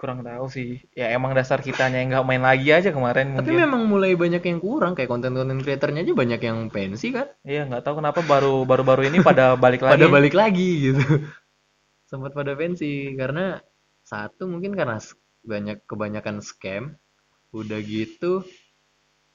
Kurang 0.00 0.20
tahu 0.28 0.46
sih. 0.56 0.70
Ya 1.00 1.06
emang 1.16 1.32
dasar 1.38 1.58
kitanya 1.66 1.98
yang 2.00 2.08
nggak 2.12 2.26
main 2.30 2.42
lagi 2.48 2.68
aja 2.78 2.88
kemarin 2.96 3.26
Tapi 3.36 3.50
mungkin. 3.52 3.62
memang 3.68 3.82
mulai 3.92 4.12
banyak 4.22 4.42
yang 4.50 4.58
kurang 4.66 4.92
kayak 4.96 5.10
konten-konten 5.12 5.58
kreatornya 5.64 6.00
aja 6.04 6.14
banyak 6.22 6.40
yang 6.48 6.58
pensi 6.74 7.06
kan. 7.16 7.28
Iya 7.44 7.60
nggak 7.68 7.82
tahu 7.84 7.94
kenapa 8.00 8.20
baru 8.32 8.54
baru-baru 8.70 9.02
ini 9.12 9.18
pada 9.28 9.44
balik 9.64 9.82
lagi. 9.84 9.92
pada 9.94 10.06
balik 10.16 10.34
lagi 10.40 10.68
gitu 10.88 11.02
sempat 12.10 12.32
pada 12.38 12.52
pensi 12.60 13.14
karena 13.20 13.60
satu 14.02 14.42
mungkin 14.52 14.72
karena 14.78 14.96
banyak 15.46 15.78
kebanyakan 15.90 16.36
scam 16.42 16.84
udah 17.54 17.80
gitu 17.84 18.42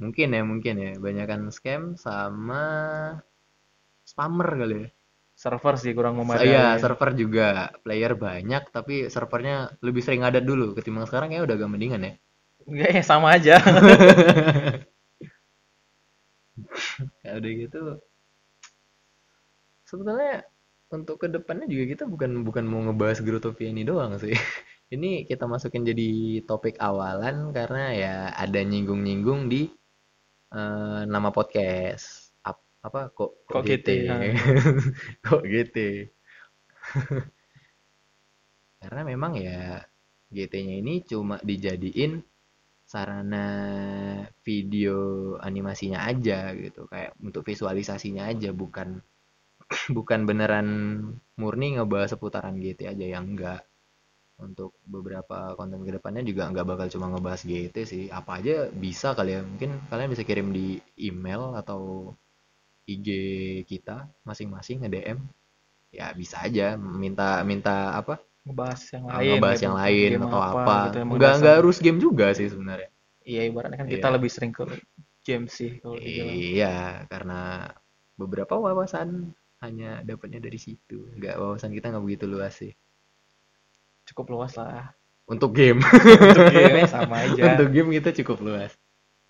mungkin 0.02 0.28
ya 0.36 0.42
mungkin 0.52 0.76
ya 0.86 0.92
banyakan 1.00 1.42
scam 1.56 1.82
sama 1.96 2.64
spammer 4.10 4.50
kali 4.60 4.76
ya 4.84 4.88
Server 5.46 5.76
sih 5.84 5.94
kurang 5.98 6.16
Sa- 6.18 6.20
memadai. 6.26 6.50
iya 6.50 6.66
server 6.82 7.10
juga 7.22 7.70
player 7.86 8.14
banyak 8.26 8.64
tapi 8.76 8.96
servernya 9.14 9.56
lebih 9.86 10.02
sering 10.06 10.22
ngadat 10.26 10.44
dulu. 10.50 10.74
Ketimbang 10.78 11.06
sekarang 11.10 11.30
ya 11.36 11.46
udah 11.46 11.56
agak 11.58 11.70
mendingan 11.74 12.02
ya. 12.10 12.14
Nggak, 12.66 12.90
ya 12.98 13.04
sama 13.06 13.28
aja. 13.38 13.56
kayak 17.22 17.36
udah 17.40 17.52
gitu. 17.62 17.82
Sebetulnya 19.86 20.44
untuk 20.94 21.16
ke 21.22 21.28
depannya 21.30 21.66
juga 21.70 21.84
kita 21.94 22.04
bukan 22.10 22.32
bukan 22.48 22.66
mau 22.66 22.82
ngebahas 22.86 23.20
Grotopia 23.26 23.70
ini 23.74 23.84
doang 23.86 24.18
sih. 24.22 24.34
Ini 24.86 25.26
kita 25.26 25.50
masukin 25.50 25.82
jadi 25.82 26.10
topik 26.46 26.78
awalan 26.78 27.50
karena 27.58 27.84
ya 27.98 28.16
ada 28.38 28.62
nyinggung-nyinggung 28.62 29.50
di 29.50 29.66
eh, 30.54 31.02
nama 31.10 31.30
podcast 31.34 32.25
apa? 32.86 33.10
Kok 33.12 33.50
Kok 33.50 33.64
GT 33.66 33.88
GT, 34.06 34.20
kok 35.26 35.44
GT 35.44 35.78
karena 38.86 39.02
memang 39.02 39.34
ya 39.42 39.82
GT-nya 40.30 40.76
ini 40.82 41.02
cuma 41.06 41.42
dijadiin 41.42 42.22
sarana 42.86 43.48
video 44.46 44.98
animasinya 45.42 46.06
aja 46.06 46.54
gitu. 46.54 46.86
Kayak 46.86 47.18
untuk 47.22 47.42
visualisasinya 47.48 48.30
aja 48.30 48.54
bukan 48.54 49.02
bukan 49.98 50.20
beneran 50.30 50.68
murni 51.40 51.78
ngebahas 51.78 52.14
seputaran 52.14 52.62
GT 52.62 52.86
aja. 52.94 53.06
Yang 53.06 53.26
enggak 53.34 53.62
untuk 54.36 54.76
beberapa 54.86 55.56
konten 55.56 55.82
ke 55.88 55.96
depannya 55.96 56.22
juga 56.28 56.52
nggak 56.52 56.68
bakal 56.68 56.88
cuma 56.94 57.10
ngebahas 57.10 57.42
GT 57.42 57.76
sih. 57.88 58.04
Apa 58.14 58.44
aja 58.44 58.70
bisa 58.70 59.18
kali 59.18 59.40
ya 59.40 59.42
mungkin 59.42 59.82
kalian 59.90 60.10
bisa 60.14 60.24
kirim 60.28 60.54
di 60.54 60.78
email 61.00 61.58
atau 61.58 62.14
IG 62.86 63.08
kita 63.66 64.06
masing-masing 64.22 64.86
nge-DM 64.86 65.20
ya 65.90 66.12
bisa 66.14 66.44
aja 66.44 66.76
minta 66.76 67.42
minta 67.42 67.96
apa? 67.96 68.20
Ngebahas 68.46 68.82
yang 68.94 69.04
Ah, 69.10 69.18
lain 69.20 69.30
ngebahas 69.40 69.56
gitu. 69.58 69.66
yang 69.66 69.76
lain 69.76 70.10
atau 70.22 70.42
apa, 70.42 70.74
gitu 70.86 70.98
yang 71.02 71.10
nggak 71.18 71.34
nggak 71.42 71.56
harus 71.62 71.78
game 71.82 72.00
juga 72.00 72.28
sih 72.38 72.48
sebenarnya. 72.52 72.90
Iya 73.26 73.42
ibaratnya 73.50 73.78
kan 73.82 73.88
kita 73.90 74.08
Iya. 74.08 74.14
lebih 74.14 74.30
sering 74.30 74.52
ke 74.54 74.64
game 75.26 75.46
sih 75.50 75.82
kalau 75.82 75.98
iya 75.98 77.02
karena 77.10 77.74
beberapa 78.14 78.54
wawasan 78.54 79.34
hanya 79.66 80.06
dapatnya 80.06 80.38
dari 80.38 80.62
situ. 80.62 81.10
Nggak 81.18 81.42
wawasan 81.42 81.74
kita 81.74 81.90
nggak 81.90 82.06
begitu 82.06 82.26
luas 82.30 82.54
sih. 82.54 82.72
Cukup 84.06 84.30
luas 84.30 84.54
lah. 84.56 84.94
Untuk 85.26 85.58
game. 85.58 85.82
Untuk 85.82 86.54
game 86.54 86.86
sama 86.86 87.18
aja. 87.26 87.58
Untuk 87.58 87.74
game 87.74 87.90
kita 87.98 88.14
cukup 88.22 88.46
luas 88.46 88.78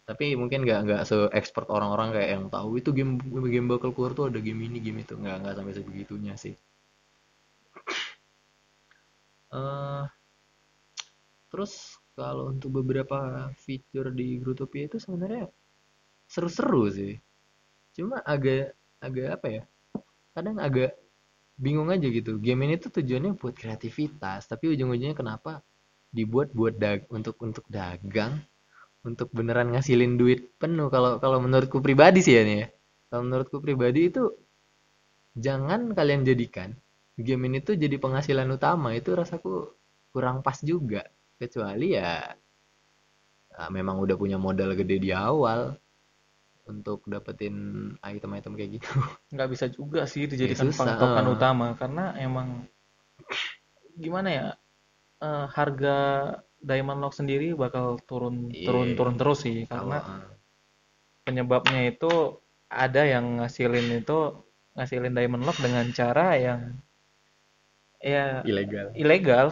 tapi 0.06 0.38
mungkin 0.38 0.60
nggak 0.66 0.80
nggak 0.86 1.02
se 1.10 1.18
expert 1.34 1.68
orang-orang 1.76 2.14
kayak 2.14 2.30
yang 2.38 2.46
tahu 2.54 2.70
itu 2.78 2.90
game 2.94 3.18
game 3.54 3.68
bakal 3.74 3.90
keluar 3.96 4.14
tuh 4.18 4.26
ada 4.30 4.38
game 4.38 4.62
ini 4.70 4.78
game 4.86 5.02
itu. 5.02 5.14
Nggak 5.18 5.36
nggak 5.42 5.54
sampai 5.58 5.74
sebegitunya 5.78 6.34
sih. 6.38 6.54
Eh 9.54 10.04
terus 11.52 11.74
kalau 12.18 12.54
untuk 12.54 12.70
beberapa 12.84 13.50
fitur 13.58 14.14
di 14.14 14.38
Grutopia 14.42 14.86
itu 14.90 14.98
sebenarnya 15.02 15.50
seru-seru 16.30 16.84
sih. 16.94 17.14
Cuma 17.98 18.22
agak 18.22 18.78
agak 19.02 19.28
apa 19.42 19.48
ya 19.50 19.64
kadang 20.38 20.58
agak 20.62 20.92
bingung 21.58 21.90
aja 21.90 22.06
gitu. 22.12 22.38
Game 22.38 22.62
ini 22.68 22.78
tuh 22.78 22.92
tujuannya 23.02 23.34
buat 23.42 23.56
kreativitas 23.58 24.46
tapi 24.46 24.70
ujung-ujungnya 24.74 25.18
kenapa 25.18 25.66
dibuat 26.14 26.54
buat 26.54 26.78
dag 26.78 27.10
untuk 27.10 27.36
untuk 27.42 27.66
dagang 27.68 28.38
untuk 29.06 29.30
beneran 29.30 29.70
ngasilin 29.72 30.18
duit 30.18 30.58
penuh 30.58 30.90
kalau 30.90 31.22
kalau 31.22 31.38
menurutku 31.38 31.80
pribadi 31.80 32.26
sih 32.26 32.36
ya 32.36 32.44
nih 32.44 32.58
ya 32.66 32.68
kalau 33.14 33.22
menurutku 33.30 33.62
pribadi 33.62 34.10
itu 34.10 34.34
jangan 35.38 35.94
kalian 35.94 36.26
jadikan 36.26 36.74
game 37.16 37.48
ini 37.48 37.64
tuh 37.64 37.80
jadi 37.80 37.96
penghasilan 37.96 38.48
utama. 38.52 38.92
Itu 38.92 39.16
rasaku 39.16 39.72
kurang 40.12 40.44
pas 40.44 40.60
juga. 40.60 41.08
Kecuali 41.36 41.96
ya 41.96 42.36
ah, 43.56 43.70
memang 43.72 44.00
udah 44.04 44.16
punya 44.16 44.36
modal 44.40 44.76
gede 44.76 45.00
di 45.00 45.12
awal 45.16 45.76
untuk 46.66 47.06
dapetin 47.08 47.56
item-item 48.04 48.54
kayak 48.56 48.72
gitu. 48.80 48.90
Nggak 49.36 49.50
bisa 49.52 49.66
juga 49.72 50.04
sih 50.08 50.28
dijadikan 50.28 50.72
susah, 50.72 50.96
patokan 50.96 51.26
eh. 51.28 51.34
utama. 51.36 51.68
Karena 51.80 52.16
emang 52.20 52.68
gimana 53.96 54.30
ya 54.32 54.48
eh, 55.24 55.46
harga 55.56 55.98
Diamond 56.66 57.00
Lock 57.00 57.14
sendiri 57.14 57.54
bakal 57.54 58.02
turun 58.10 58.50
Iya. 58.50 58.66
turun 58.66 58.88
turun 58.98 59.16
terus 59.16 59.46
sih 59.46 59.70
karena 59.70 59.98
ah, 60.02 60.26
penyebabnya 61.24 61.94
itu 61.94 62.42
ada 62.66 63.06
yang 63.06 63.40
ngasilin 63.40 64.02
itu 64.02 64.18
ngasilin 64.74 65.14
Diamond 65.14 65.46
Lock 65.46 65.62
dengan 65.62 65.86
cara 65.94 66.36
yang 66.36 66.60
ya 68.02 68.42
ilegal. 68.44 68.92
ilegal. 68.98 69.48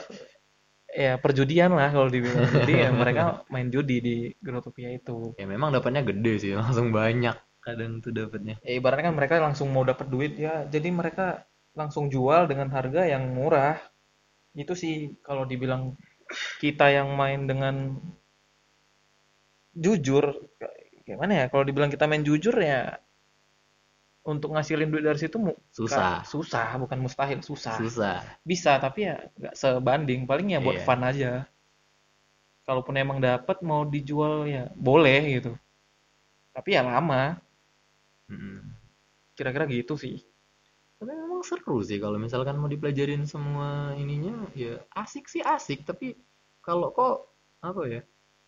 Ya 0.93 1.17
perjudian 1.17 1.74
lah 1.74 1.89
kalau 1.89 2.05
dibilang. 2.05 2.46
Jadi 2.53 2.74
ya 2.86 2.89
mereka 2.93 3.41
main 3.50 3.74
judi 3.74 3.98
di 3.98 4.15
Grotopia 4.38 4.93
itu. 4.93 5.34
Ya 5.41 5.50
memang 5.50 5.74
dapatnya 5.74 6.05
gede 6.05 6.34
sih 6.38 6.51
langsung 6.60 6.93
banyak 6.93 7.34
kadang 7.65 7.98
tuh 8.03 8.13
dapatnya. 8.13 8.62
Ya 8.62 8.77
ibaratnya 8.77 9.10
kan 9.10 9.15
mereka 9.17 9.41
langsung 9.41 9.74
mau 9.74 9.82
dapat 9.82 10.05
duit 10.10 10.38
ya. 10.38 10.70
Jadi 10.70 10.93
mereka 10.93 11.50
langsung 11.74 12.13
jual 12.13 12.46
dengan 12.46 12.70
harga 12.70 13.10
yang 13.10 13.25
murah. 13.34 13.82
Itu 14.53 14.77
sih 14.77 15.17
kalau 15.25 15.50
dibilang 15.50 15.98
kita 16.61 16.89
yang 16.91 17.13
main 17.15 17.45
dengan 17.45 17.97
jujur 19.73 20.23
gimana 21.03 21.33
ya 21.43 21.45
kalau 21.51 21.65
dibilang 21.67 21.91
kita 21.91 22.05
main 22.07 22.23
jujur 22.23 22.55
ya 22.61 23.01
untuk 24.23 24.55
ngasilin 24.55 24.87
duit 24.87 25.03
dari 25.03 25.19
situ 25.19 25.35
susah. 25.75 26.23
susah 26.23 26.79
bukan 26.79 26.95
mustahil 27.03 27.43
susah. 27.43 27.75
Susah. 27.75 28.23
Bisa 28.47 28.79
tapi 28.79 29.11
ya 29.11 29.19
nggak 29.35 29.55
sebanding 29.55 30.23
paling 30.23 30.55
ya 30.55 30.63
buat 30.63 30.79
Iya. 30.79 30.85
fun 30.87 31.01
aja. 31.03 31.31
Kalaupun 32.63 32.95
emang 32.95 33.19
dapat 33.19 33.59
mau 33.59 33.83
dijual 33.83 34.47
ya 34.47 34.71
boleh 34.79 35.43
gitu. 35.43 35.51
Tapi 36.55 36.69
ya 36.71 36.87
lama. 36.87 37.35
Kira-kira 39.35 39.67
gitu 39.67 39.99
sih 39.99 40.23
Tapi 41.03 41.19
memang 41.19 41.43
seru 41.43 41.83
sih 41.83 42.00
kalau 42.00 42.15
misalkan 42.15 42.55
mau 42.55 42.72
dipelajarin 42.72 43.27
semua 43.27 43.91
ininya 44.00 44.48
ya 44.55 44.79
asik 44.95 45.27
sih 45.27 45.43
asik. 45.43 45.83
Tapi 45.83 46.15
kalau 46.63 46.95
kok 46.95 47.27
apa 47.60 47.83
ya 47.91 48.01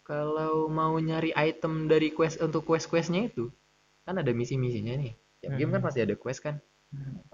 kalau 0.07 0.71
mau 0.71 0.95
nyari 0.95 1.35
item 1.35 1.91
dari 1.91 2.15
quest 2.15 2.39
untuk 2.39 2.63
quest-questnya 2.63 3.27
itu 3.27 3.51
kan 4.07 4.15
ada 4.23 4.31
misi-misinya 4.31 4.95
nih. 4.95 5.11
Tiap 5.43 5.51
game 5.59 5.71
kan 5.75 5.81
Hmm. 5.83 5.87
pasti 5.91 5.99
ada 5.99 6.15
quest 6.15 6.39
kan. 6.47 6.55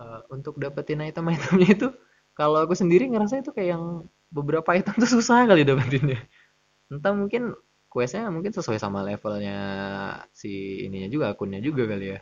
Eh, 0.02 0.22
untuk 0.34 0.58
dapetin 0.58 1.06
item-itemnya 1.06 1.70
itu 1.78 1.88
kalau 2.34 2.58
aku 2.66 2.74
sendiri 2.74 3.06
ngerasa 3.14 3.46
itu 3.46 3.54
kayak 3.54 3.78
yang 3.78 3.86
beberapa 4.34 4.74
item 4.74 4.98
tuh 4.98 5.22
susah 5.22 5.46
kali 5.46 5.62
dapetinnya. 5.70 6.18
Entah 6.90 7.14
mungkin 7.14 7.54
questnya 7.94 8.26
mungkin 8.34 8.56
sesuai 8.58 8.82
sama 8.82 9.06
levelnya 9.06 9.60
si 10.34 10.82
ininya 10.88 11.12
juga 11.14 11.26
akunnya 11.36 11.62
juga 11.62 11.86
kali 11.86 12.18
ya 12.18 12.20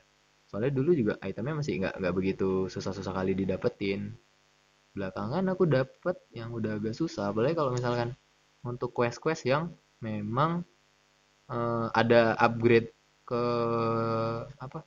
soalnya 0.50 0.74
dulu 0.74 0.92
juga 0.98 1.14
itemnya 1.22 1.62
masih 1.62 1.74
nggak 1.86 1.96
nggak 2.02 2.16
begitu 2.18 2.66
susah-susah 2.74 3.14
kali 3.14 3.38
didapetin. 3.38 4.18
Belakangan 4.98 5.46
aku 5.54 5.64
dapet 5.70 6.18
yang 6.34 6.50
udah 6.52 6.82
agak 6.82 6.98
susah. 6.98 7.30
Apalagi 7.30 7.54
kalau 7.54 7.72
misalkan 7.72 8.18
untuk 8.66 8.92
quest-quest 8.92 9.46
yang 9.46 9.70
memang 10.02 10.66
eh, 11.54 11.88
ada 11.94 12.34
upgrade 12.42 12.90
ke 13.30 13.44
apa 14.58 14.80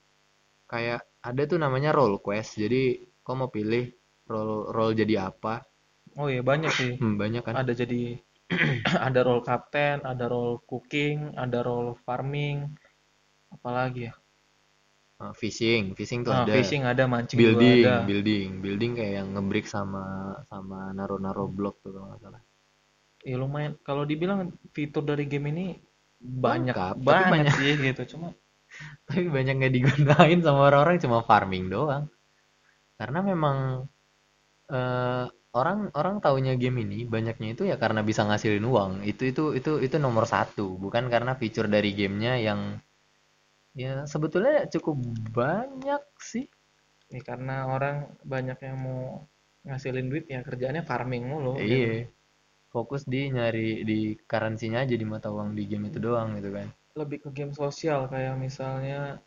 kayak 0.67 1.07
ada 1.23 1.43
tuh 1.47 1.59
namanya 1.63 1.95
role 1.95 2.19
quest. 2.19 2.59
Jadi 2.59 2.99
kau 3.23 3.39
mau 3.39 3.49
pilih 3.49 3.87
role 4.27 4.75
role 4.75 4.99
jadi 4.99 5.31
apa? 5.31 5.63
Oh 6.19 6.27
iya 6.27 6.43
banyak 6.43 6.73
sih. 6.75 6.93
Hmm, 6.99 7.17
banyak 7.17 7.47
kan? 7.47 7.55
Ada 7.55 7.73
jadi 7.87 8.19
ada 9.07 9.21
role 9.25 9.45
captain 9.45 10.03
ada 10.05 10.29
role 10.29 10.61
cooking 10.69 11.33
ada 11.39 11.65
role 11.65 11.97
farming 12.05 12.69
apalagi 13.53 14.09
ya 14.09 14.15
Fishing 15.31 15.95
fishing 15.95 16.27
tuh 16.27 16.35
Ah, 16.35 16.43
ada. 16.43 16.53
fishing 16.59 16.83
ada 16.83 17.07
mancing 17.07 17.39
building 17.39 17.87
ada. 17.87 18.03
building. 18.03 18.49
Building 18.59 18.91
kayak 18.99 19.13
yang 19.23 19.29
ngebreak 19.39 19.71
sama 19.71 20.03
sama 20.51 20.91
naro-naro 20.91 21.47
blok 21.47 21.79
tuh 21.87 21.95
kalau 21.95 22.11
nggak 22.11 22.21
salah. 22.27 22.43
Ya 23.23 23.37
lumayan. 23.39 23.79
Kalau 23.87 24.03
dibilang 24.03 24.51
fitur 24.75 25.07
dari 25.07 25.31
game 25.31 25.55
ini 25.55 25.67
banyak 26.19 26.75
Lengkap, 26.75 26.95
banyak 26.99 27.31
banyak- 27.31 27.55
sih 27.55 27.73
gitu. 27.79 28.03
Cuma 28.19 28.35
tapi 29.07 29.31
banyak 29.31 29.55
nggak 29.63 29.75
digunain 29.75 30.39
sama 30.43 30.61
orang-orang 30.67 30.99
cuma 30.99 31.23
farming 31.23 31.71
doang. 31.71 32.11
Karena 32.99 33.19
memang 33.23 33.57
eh, 34.71 35.27
orang 35.53 35.79
orang 35.95 36.17
taunya 36.25 36.55
game 36.57 36.83
ini 36.83 37.05
banyaknya 37.05 37.49
itu 37.55 37.63
ya 37.71 37.77
karena 37.79 38.01
bisa 38.03 38.25
ngasilin 38.27 38.65
uang. 38.65 38.93
Itu 39.07 39.23
itu 39.31 39.45
itu 39.59 39.73
itu 39.87 39.97
nomor 40.03 40.25
satu. 40.27 40.67
Bukan 40.81 41.07
karena 41.13 41.37
fitur 41.39 41.69
dari 41.71 41.93
gamenya 41.95 42.41
yang 42.41 42.61
ya 43.77 44.05
sebetulnya 44.05 44.69
cukup 44.69 44.97
banyak 45.33 46.03
sih. 46.21 46.47
Ya 47.13 47.21
karena 47.21 47.69
orang 47.69 47.97
banyak 48.25 48.59
yang 48.65 48.77
mau 48.81 49.01
ngasilin 49.69 50.09
duit 50.11 50.27
ya 50.27 50.41
kerjaannya 50.43 50.83
farming 50.85 51.25
mulu 51.29 51.55
gitu. 51.61 51.77
iya. 51.77 51.97
Fokus 52.73 53.05
di 53.05 53.29
nyari 53.29 53.85
di 53.85 54.17
currency-nya 54.25 54.89
aja 54.89 54.97
di 54.97 55.05
mata 55.05 55.29
uang 55.29 55.53
di 55.53 55.69
game 55.69 55.93
itu 55.93 56.01
doang 56.01 56.41
gitu 56.41 56.51
kan. 56.57 56.69
Lebih 56.97 57.19
ke 57.25 57.31
game 57.37 57.53
sosial 57.53 58.09
kayak 58.09 58.37
misalnya 58.41 59.21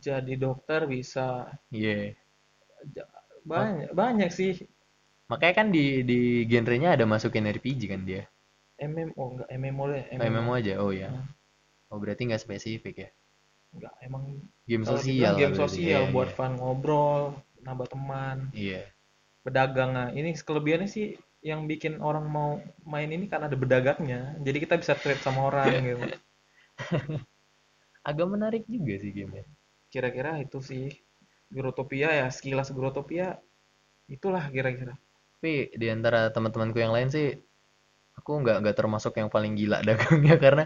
jadi 0.00 0.34
dokter 0.40 0.88
bisa. 0.88 1.52
Iya. 1.68 2.16
Banyak 3.44 3.92
banyak 3.92 4.30
sih. 4.32 4.52
Makanya 5.28 5.54
kan 5.56 5.68
di 5.68 6.04
di 6.04 6.20
genrenya 6.48 6.96
ada 6.96 7.04
masukin 7.04 7.44
RPG 7.48 7.80
kan 7.92 8.02
dia? 8.08 8.24
MMO 8.80 9.24
enggak 9.38 9.48
MMO 9.54 9.84
deh 9.92 10.04
Oh, 10.18 10.26
MMO 10.26 10.52
aja 10.58 10.72
oh 10.82 10.90
ya 10.90 11.08
Hmm. 11.14 11.28
Oh 11.94 11.98
berarti 12.02 12.26
nggak 12.26 12.42
spesifik 12.42 12.94
ya? 13.06 13.10
Nggak 13.78 13.94
emang 14.02 14.22
game 14.66 14.82
sosial 14.82 15.38
game 15.38 15.54
sosial 15.54 16.10
Iya, 16.10 16.12
buat 16.14 16.30
iya. 16.30 16.36
fun 16.36 16.52
ngobrol 16.58 17.22
nambah 17.64 17.88
teman 17.88 18.52
iya. 18.52 18.84
berdagang 19.40 19.96
nah 19.96 20.08
ini 20.12 20.36
kelebihannya 20.36 20.88
sih 20.88 21.16
yang 21.44 21.68
bikin 21.68 22.00
orang 22.00 22.24
mau 22.28 22.60
main 22.88 23.08
ini 23.08 23.28
karena 23.28 23.48
ada 23.48 23.56
bedagangnya 23.56 24.36
jadi 24.40 24.58
kita 24.64 24.74
bisa 24.80 24.96
trade 24.96 25.20
sama 25.20 25.52
orang 25.52 25.68
gitu. 25.84 26.04
Agak 28.08 28.28
menarik 28.28 28.64
juga 28.68 29.00
sih 29.00 29.12
gamenya. 29.12 29.48
Kira-kira 29.88 30.40
itu 30.40 30.60
sih. 30.60 30.92
Grotopia 31.52 32.10
ya 32.10 32.26
sekilas 32.32 32.72
Grotopia 32.72 33.36
itulah 34.08 34.48
kira-kira. 34.48 34.96
Tapi 35.38 35.72
di 35.76 35.86
antara 35.92 36.32
teman-temanku 36.32 36.80
yang 36.80 36.92
lain 36.92 37.12
sih 37.12 37.32
aku 38.16 38.40
nggak 38.40 38.64
nggak 38.64 38.76
termasuk 38.76 39.12
yang 39.20 39.28
paling 39.28 39.52
gila 39.56 39.84
dagangnya. 39.88 40.36
Karena 40.40 40.64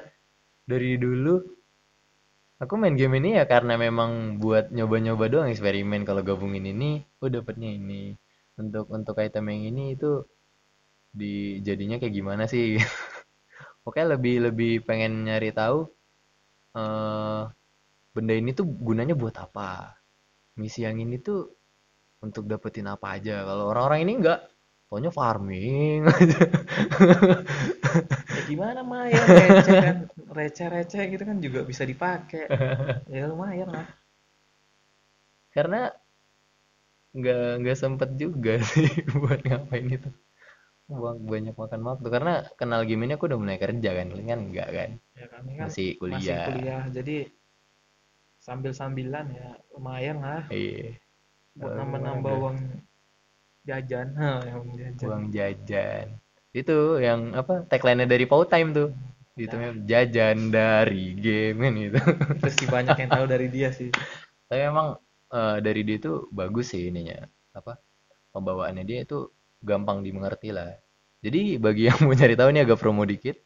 dari 0.69 1.01
dulu 1.01 1.35
aku 2.61 2.75
main 2.77 2.93
game 3.01 3.17
ini 3.23 3.41
ya 3.41 3.45
karena 3.49 3.75
memang 3.81 4.37
buat 4.43 4.69
nyoba-nyoba 4.77 5.25
doang 5.33 5.49
eksperimen. 5.49 6.05
Kalau 6.05 6.21
gabungin 6.21 6.69
ini 6.69 7.01
oh 7.25 7.31
dapatnya 7.33 7.71
ini. 7.73 8.13
Untuk 8.61 8.91
untuk 8.93 9.17
item 9.23 9.49
yang 9.55 9.63
ini 9.73 9.85
itu 9.97 10.11
di 11.09 11.63
jadinya 11.65 11.97
kayak 11.97 12.15
gimana 12.15 12.45
sih? 12.45 12.77
Oke 13.89 14.05
lebih 14.05 14.53
lebih 14.53 14.85
pengen 14.85 15.25
nyari 15.25 15.51
tahu 15.57 15.89
eh 16.79 17.43
benda 18.15 18.35
ini 18.37 18.51
tuh 18.59 18.67
gunanya 18.69 19.15
buat 19.17 19.37
apa? 19.41 19.97
Misi 20.61 20.85
yang 20.85 20.99
ini 21.01 21.17
tuh 21.23 21.41
untuk 22.21 22.45
dapetin 22.51 22.91
apa 22.91 23.17
aja? 23.17 23.47
Kalau 23.49 23.73
orang-orang 23.73 24.01
ini 24.05 24.15
enggak 24.21 24.41
Pokoknya 24.89 25.13
farming. 25.13 26.01
ya 26.09 26.49
gimana 28.51 28.81
main 28.93 29.25
receh 29.39 29.77
kan? 29.85 29.97
Receh-receh 30.39 31.03
gitu 31.13 31.23
kan 31.29 31.37
juga 31.47 31.61
bisa 31.71 31.83
dipakai. 31.91 32.45
Ya 33.15 33.25
lumayan 33.31 33.71
lah. 33.77 33.87
Karena 35.55 35.93
nggak 37.19 37.43
nggak 37.61 37.79
sempet 37.83 38.11
juga 38.23 38.55
sih 38.73 38.89
buat 39.23 39.41
ngapain 39.49 39.87
itu 39.97 40.11
Buang- 40.91 41.25
banyak 41.33 41.55
makan 41.63 41.83
waktu. 41.89 42.09
Karena 42.15 42.35
kenal 42.61 42.81
game 42.89 43.03
ini 43.07 43.13
aku 43.17 43.25
udah 43.31 43.41
mulai 43.43 43.59
kerja 43.65 43.91
kan 43.99 44.09
kan 44.31 44.41
enggak 44.47 44.69
kan? 44.79 44.91
Ya 45.21 45.27
kan 45.33 45.43
masih 45.45 45.65
masih 45.65 45.97
kuliah. 46.01 46.45
Kuliah 46.49 46.83
jadi 46.97 47.17
sambil-sambilan 48.47 49.27
ya 49.39 49.49
lumayan 49.75 50.19
lah. 50.25 50.43
Iya. 50.51 50.97
Buat 51.59 51.75
nambah-nambah 51.79 52.33
ada. 52.35 52.41
uang 52.43 52.59
jajan. 53.69 54.09
Yang 54.49 54.57
uang 54.59 54.71
jajan. 54.81 55.07
Uang 55.09 55.25
jajan 55.37 56.07
itu 56.57 56.97
yang 57.01 57.37
apa 57.37 57.65
tagline-nya 57.69 58.09
dari 58.09 58.25
Powtime 58.25 58.71
tuh. 58.73 58.89
Itu 59.39 59.55
jajan 59.87 60.51
dari 60.51 61.15
game 61.15 61.59
kan 61.63 61.75
gitu. 61.79 62.01
Terus 62.43 62.55
sih 62.59 62.69
banyak 62.69 62.97
yang 62.99 63.11
tahu 63.13 63.25
dari 63.31 63.47
dia 63.53 63.69
sih. 63.71 63.93
Tapi 64.49 64.61
memang 64.67 64.99
eh, 65.31 65.57
dari 65.63 65.81
dia 65.87 65.97
itu 66.01 66.27
bagus 66.35 66.75
sih 66.75 66.91
ininya 66.91 67.23
apa 67.55 67.79
pembawaannya. 68.35 68.83
Dia 68.83 69.07
itu 69.07 69.31
gampang 69.63 70.03
dimengerti 70.03 70.51
lah. 70.51 70.75
Jadi 71.23 71.59
bagi 71.61 71.87
yang 71.91 71.99
mau 72.07 72.17
cari 72.17 72.35
tahu 72.35 72.49
nih 72.51 72.63
agak 72.67 72.79
promo 72.81 73.03
dikit 73.07 73.39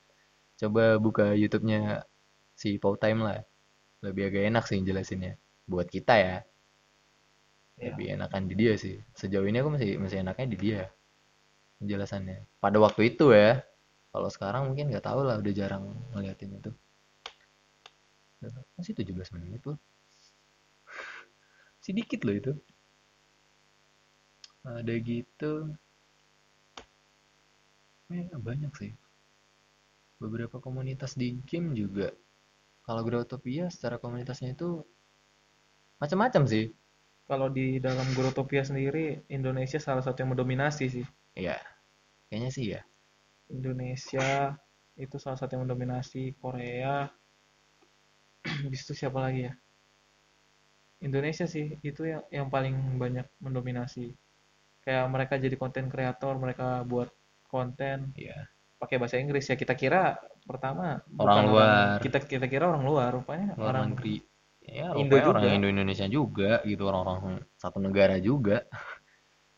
coba 0.60 1.00
buka 1.02 1.34
YouTube-nya 1.34 2.06
si 2.56 2.78
Powtime 2.80 3.20
lah. 3.20 3.40
Lebih 4.00 4.32
agak 4.32 4.42
enak 4.48 4.64
sih 4.64 4.80
jelasinnya. 4.80 5.36
Buat 5.68 5.92
kita 5.92 6.16
ya. 6.16 6.36
Ya. 7.80 7.88
lebih 7.96 8.14
enakan 8.14 8.46
di 8.46 8.54
dia 8.54 8.78
sih. 8.78 9.00
Sejauh 9.16 9.48
ini 9.48 9.58
aku 9.58 9.74
masih 9.74 9.98
masih 9.98 10.22
enaknya 10.22 10.46
di 10.54 10.58
dia 10.60 10.82
penjelasannya. 11.82 12.46
Pada 12.62 12.78
waktu 12.78 13.10
itu 13.10 13.34
ya. 13.34 13.66
Kalau 14.14 14.28
sekarang 14.30 14.70
mungkin 14.70 14.94
nggak 14.94 15.02
tahu 15.02 15.26
lah 15.26 15.42
udah 15.42 15.52
jarang 15.52 15.90
ngeliatin 16.14 16.54
itu. 16.54 16.70
Masih 18.78 18.94
17 18.94 19.34
menit 19.34 19.62
loh. 19.66 19.78
Sedikit 21.82 22.22
loh 22.22 22.34
itu. 22.38 22.52
Ada 24.62 24.94
gitu. 25.02 25.74
Eh, 28.14 28.30
banyak 28.30 28.72
sih. 28.78 28.92
Beberapa 30.22 30.62
komunitas 30.62 31.18
di 31.18 31.34
game 31.42 31.74
juga. 31.74 32.14
Kalau 32.86 33.02
Growtopia 33.02 33.70
secara 33.72 33.98
komunitasnya 33.98 34.54
itu 34.54 34.82
macam-macam 35.98 36.42
sih. 36.46 36.70
Kalau 37.26 37.48
di 37.48 37.78
dalam 37.78 38.04
Grotopia 38.12 38.66
sendiri 38.66 39.24
Indonesia 39.30 39.80
salah 39.80 40.02
satu 40.04 40.22
yang 40.22 40.34
mendominasi 40.34 40.86
sih. 40.90 41.06
Iya, 41.32 41.56
kayaknya 42.32 42.50
sih 42.56 42.66
ya. 42.74 42.80
Indonesia 43.52 44.56
itu 45.04 45.16
salah 45.20 45.36
satu 45.38 45.52
yang 45.54 45.62
mendominasi 45.68 46.22
Korea 46.42 46.94
habis 48.64 48.80
itu 48.88 48.92
siapa 49.00 49.18
lagi 49.24 49.40
ya 49.48 49.52
Indonesia 51.02 51.46
sih 51.50 51.66
itu 51.82 52.02
yang 52.06 52.22
yang 52.30 52.46
paling 52.54 52.74
banyak 53.02 53.26
mendominasi 53.44 54.14
kayak 54.86 55.06
mereka 55.14 55.34
jadi 55.38 55.56
konten 55.58 55.86
kreator 55.92 56.34
mereka 56.38 56.82
buat 56.86 57.10
konten 57.50 58.14
Iya. 58.16 58.48
pakai 58.82 58.96
bahasa 58.98 59.18
Inggris 59.22 59.46
ya 59.50 59.56
kita 59.58 59.74
kira 59.78 60.18
pertama 60.46 60.98
Orang 61.18 61.18
bukan 61.18 61.44
luar. 61.52 61.96
kita 62.02 62.18
kita 62.22 62.46
kira 62.50 62.64
orang 62.70 62.82
luar 62.86 63.08
rupanya 63.14 63.54
Luar 63.58 63.74
orang 63.74 63.94
negeri. 63.94 64.16
Ya, 64.62 64.94
Indo 64.94 65.18
orang. 65.18 65.42
Indo 65.58 65.68
Indonesia 65.74 66.06
juga 66.06 66.62
gitu, 66.62 66.86
orang-orang 66.86 67.42
satu 67.58 67.78
negara 67.82 68.16
juga. 68.22 68.62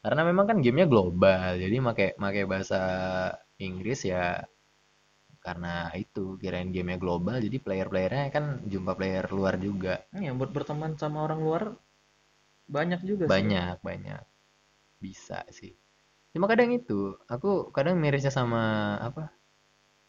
Karena 0.05 0.23
memang 0.31 0.47
kan 0.51 0.59
gamenya 0.65 0.87
global, 0.93 1.49
jadi 1.63 1.77
make 1.87 2.07
make 2.23 2.43
bahasa 2.53 2.81
Inggris 3.67 4.01
ya 4.13 4.45
karena 5.47 5.75
itu 6.05 6.25
kirain 6.43 6.71
gamenya 6.75 6.99
global, 7.05 7.37
jadi 7.47 7.57
player-playernya 7.65 8.25
kan 8.37 8.45
jumpa 8.73 8.93
player 8.99 9.25
luar 9.37 9.55
juga. 9.67 9.95
ya 10.25 10.33
buat 10.39 10.51
berteman 10.57 10.93
sama 11.03 11.19
orang 11.27 11.41
luar 11.47 11.63
banyak 12.75 13.01
juga 13.11 13.27
sih 13.37 13.43
Banyak, 13.43 13.77
banyak. 13.85 14.23
Bisa 15.03 15.45
sih. 15.53 15.73
Cuma 16.35 16.47
kadang 16.51 16.71
itu, 16.75 17.17
aku 17.31 17.71
kadang 17.77 17.97
mirisnya 18.03 18.33
sama 18.35 18.63
apa? 19.01 19.33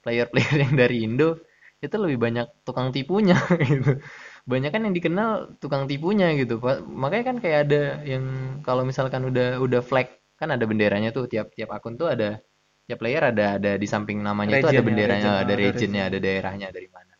Player-player 0.03 0.57
yang 0.65 0.75
dari 0.77 0.97
Indo 1.07 1.39
itu 1.83 1.95
lebih 1.99 2.19
banyak 2.25 2.47
tukang 2.67 2.89
tipunya 2.95 3.37
gitu. 3.69 3.99
Banyak 4.45 4.71
kan 4.71 4.81
yang 4.85 4.93
dikenal 4.93 5.57
tukang 5.57 5.89
tipunya 5.89 6.33
gitu. 6.37 6.61
Pak. 6.61 6.85
Makanya 6.85 7.23
kan 7.33 7.37
kayak 7.41 7.59
ada 7.69 7.81
yang 8.05 8.25
kalau 8.61 8.85
misalkan 8.85 9.25
udah 9.25 9.57
udah 9.57 9.81
flag 9.81 10.09
kan 10.37 10.53
ada 10.53 10.63
benderanya 10.69 11.09
tuh 11.09 11.25
tiap 11.25 11.53
tiap 11.57 11.73
akun 11.73 11.97
tuh 11.97 12.11
ada 12.11 12.39
tiap 12.85 13.01
player 13.01 13.33
ada 13.33 13.57
ada 13.57 13.71
di 13.81 13.87
samping 13.89 14.21
namanya 14.21 14.61
itu 14.61 14.69
ada 14.69 14.77
ya, 14.77 14.85
benderanya, 14.85 15.31
region, 15.33 15.41
ada 15.41 15.53
ada 15.53 15.55
regionnya, 15.57 16.03
region. 16.05 16.19
ada 16.21 16.27
daerahnya 16.29 16.67
dari 16.69 16.89
mana. 16.93 17.13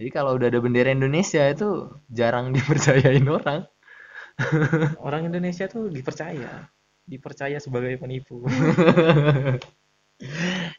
Jadi 0.00 0.08
kalau 0.14 0.38
udah 0.38 0.48
ada 0.48 0.60
bendera 0.62 0.90
Indonesia 0.94 1.42
itu 1.50 1.90
jarang 2.08 2.50
dipercayain 2.56 3.26
orang. 3.26 3.66
orang 5.04 5.28
Indonesia 5.28 5.68
tuh 5.68 5.92
dipercaya 5.92 6.70
dipercaya 7.10 7.58
sebagai 7.58 7.98
penipu 7.98 8.46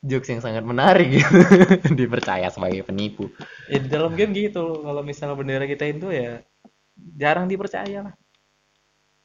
Jokes 0.06 0.30
yang 0.32 0.42
sangat 0.44 0.64
menarik 0.66 1.08
gitu. 1.14 1.38
Dipercaya 2.00 2.48
sebagai 2.54 2.86
penipu. 2.86 3.30
ya 3.72 3.78
di 3.82 3.88
dalam 3.90 4.12
game 4.18 4.32
gitu 4.38 4.84
kalau 4.86 5.02
misalnya 5.06 5.36
bendera 5.40 5.66
kita 5.70 5.86
itu 5.90 6.08
ya 6.14 6.42
jarang 7.22 7.46
dipercaya 7.52 8.00
lah 8.12 8.16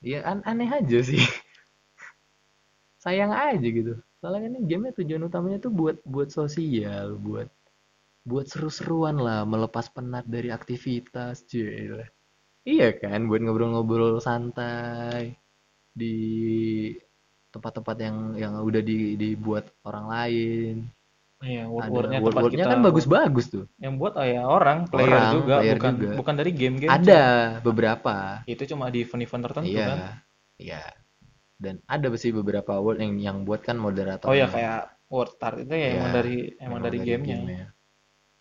Ya 0.00 0.20
an- 0.31 0.42
aneh 0.50 0.70
aja 0.72 0.98
sih. 1.09 1.20
Sayang 3.05 3.33
aja 3.33 3.68
gitu. 3.79 3.92
Soalnya 4.20 4.40
kan 4.44 4.52
ini 4.57 4.61
gamenya 4.70 4.94
tujuan 5.00 5.22
utamanya 5.29 5.59
tuh 5.64 5.72
buat 5.81 5.96
buat 6.14 6.29
sosial, 6.38 7.07
buat 7.26 7.48
buat 8.31 8.46
seru-seruan 8.52 9.16
lah, 9.26 9.40
melepas 9.52 9.87
penat 9.96 10.24
dari 10.35 10.50
aktivitas, 10.59 11.35
cuy. 11.50 12.05
Iya 12.74 12.88
kan, 13.02 13.20
buat 13.29 13.40
ngobrol-ngobrol 13.44 14.14
santai 14.29 15.24
di 16.00 16.14
tempat-tempat 17.57 17.97
yang 17.99 18.16
yang 18.37 18.53
udah 18.61 18.83
di, 18.85 19.16
dibuat 19.16 19.73
orang 19.83 20.07
lain. 20.07 20.75
Iya, 21.37 21.69
word-wordnya 21.69 22.19
word-wordnya 22.25 22.64
kita 22.64 22.73
kan 22.73 22.81
bagus-bagus 22.81 23.47
tuh. 23.53 23.64
yang 23.77 24.01
buat 24.01 24.16
oh 24.16 24.25
ya 24.25 24.49
orang 24.49 24.88
player 24.88 25.12
Orang, 25.12 25.33
juga 25.37 25.55
player 25.61 25.77
bukan 25.77 25.92
juga. 26.01 26.12
bukan 26.16 26.35
dari 26.40 26.51
game-game 26.57 26.88
Ada 26.90 27.23
beberapa. 27.61 28.14
itu 28.49 28.62
cuma 28.73 28.88
di 28.88 29.05
event-event 29.05 29.42
tertentu 29.45 29.69
Iya, 29.69 29.85
kan 29.85 29.99
iya. 30.57 30.81
Dan 31.61 31.81
ada 31.85 32.09
sih 32.16 32.33
beberapa 32.33 32.81
word 32.81 33.05
yang 33.05 33.12
yang 33.21 33.38
buat 33.45 33.61
kan 33.61 33.77
moderator. 33.77 34.29
oh 34.29 34.37
ya 34.37 34.49
kayak 34.49 34.97
word 35.12 35.29
start 35.37 35.61
itu 35.61 35.73
ya 35.77 35.88
emang 36.01 36.09
Iya, 36.09 36.16
dari 36.16 36.37
emang, 36.57 36.81
dari, 36.81 36.99
gamenya 37.05 37.37
gamenya. 37.37 37.66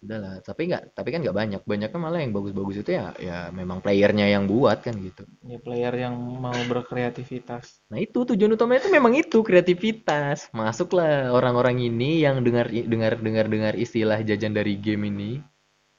Udahlah, 0.05 0.37
tapi 0.39 0.69
nggak, 0.69 0.93
tapi 0.93 1.09
kan 1.09 1.19
nggak 1.19 1.33
banyak. 1.33 1.61
Banyaknya 1.65 1.97
malah 1.97 2.21
yang 2.21 2.29
bagus-bagus 2.29 2.85
itu 2.85 2.93
ya, 2.93 3.09
ya 3.17 3.49
memang 3.49 3.81
playernya 3.81 4.29
yang 4.29 4.45
buat 4.45 4.85
kan 4.85 4.93
gitu. 5.01 5.25
ya 5.41 5.57
player 5.57 5.93
yang 5.97 6.13
mau 6.15 6.53
berkreativitas 6.69 7.81
Nah 7.89 7.97
itu 7.97 8.21
tujuan 8.21 8.53
utamanya 8.53 8.85
itu 8.85 8.91
memang 8.93 9.13
itu 9.17 9.41
kreativitas. 9.41 10.47
Masuklah 10.53 11.33
orang-orang 11.33 11.81
ini 11.81 12.21
yang 12.21 12.45
dengar 12.45 12.69
dengar 12.69 13.17
dengar 13.17 13.45
dengar 13.49 13.73
istilah 13.75 14.21
jajan 14.21 14.53
dari 14.53 14.77
game 14.77 15.09
ini 15.09 15.31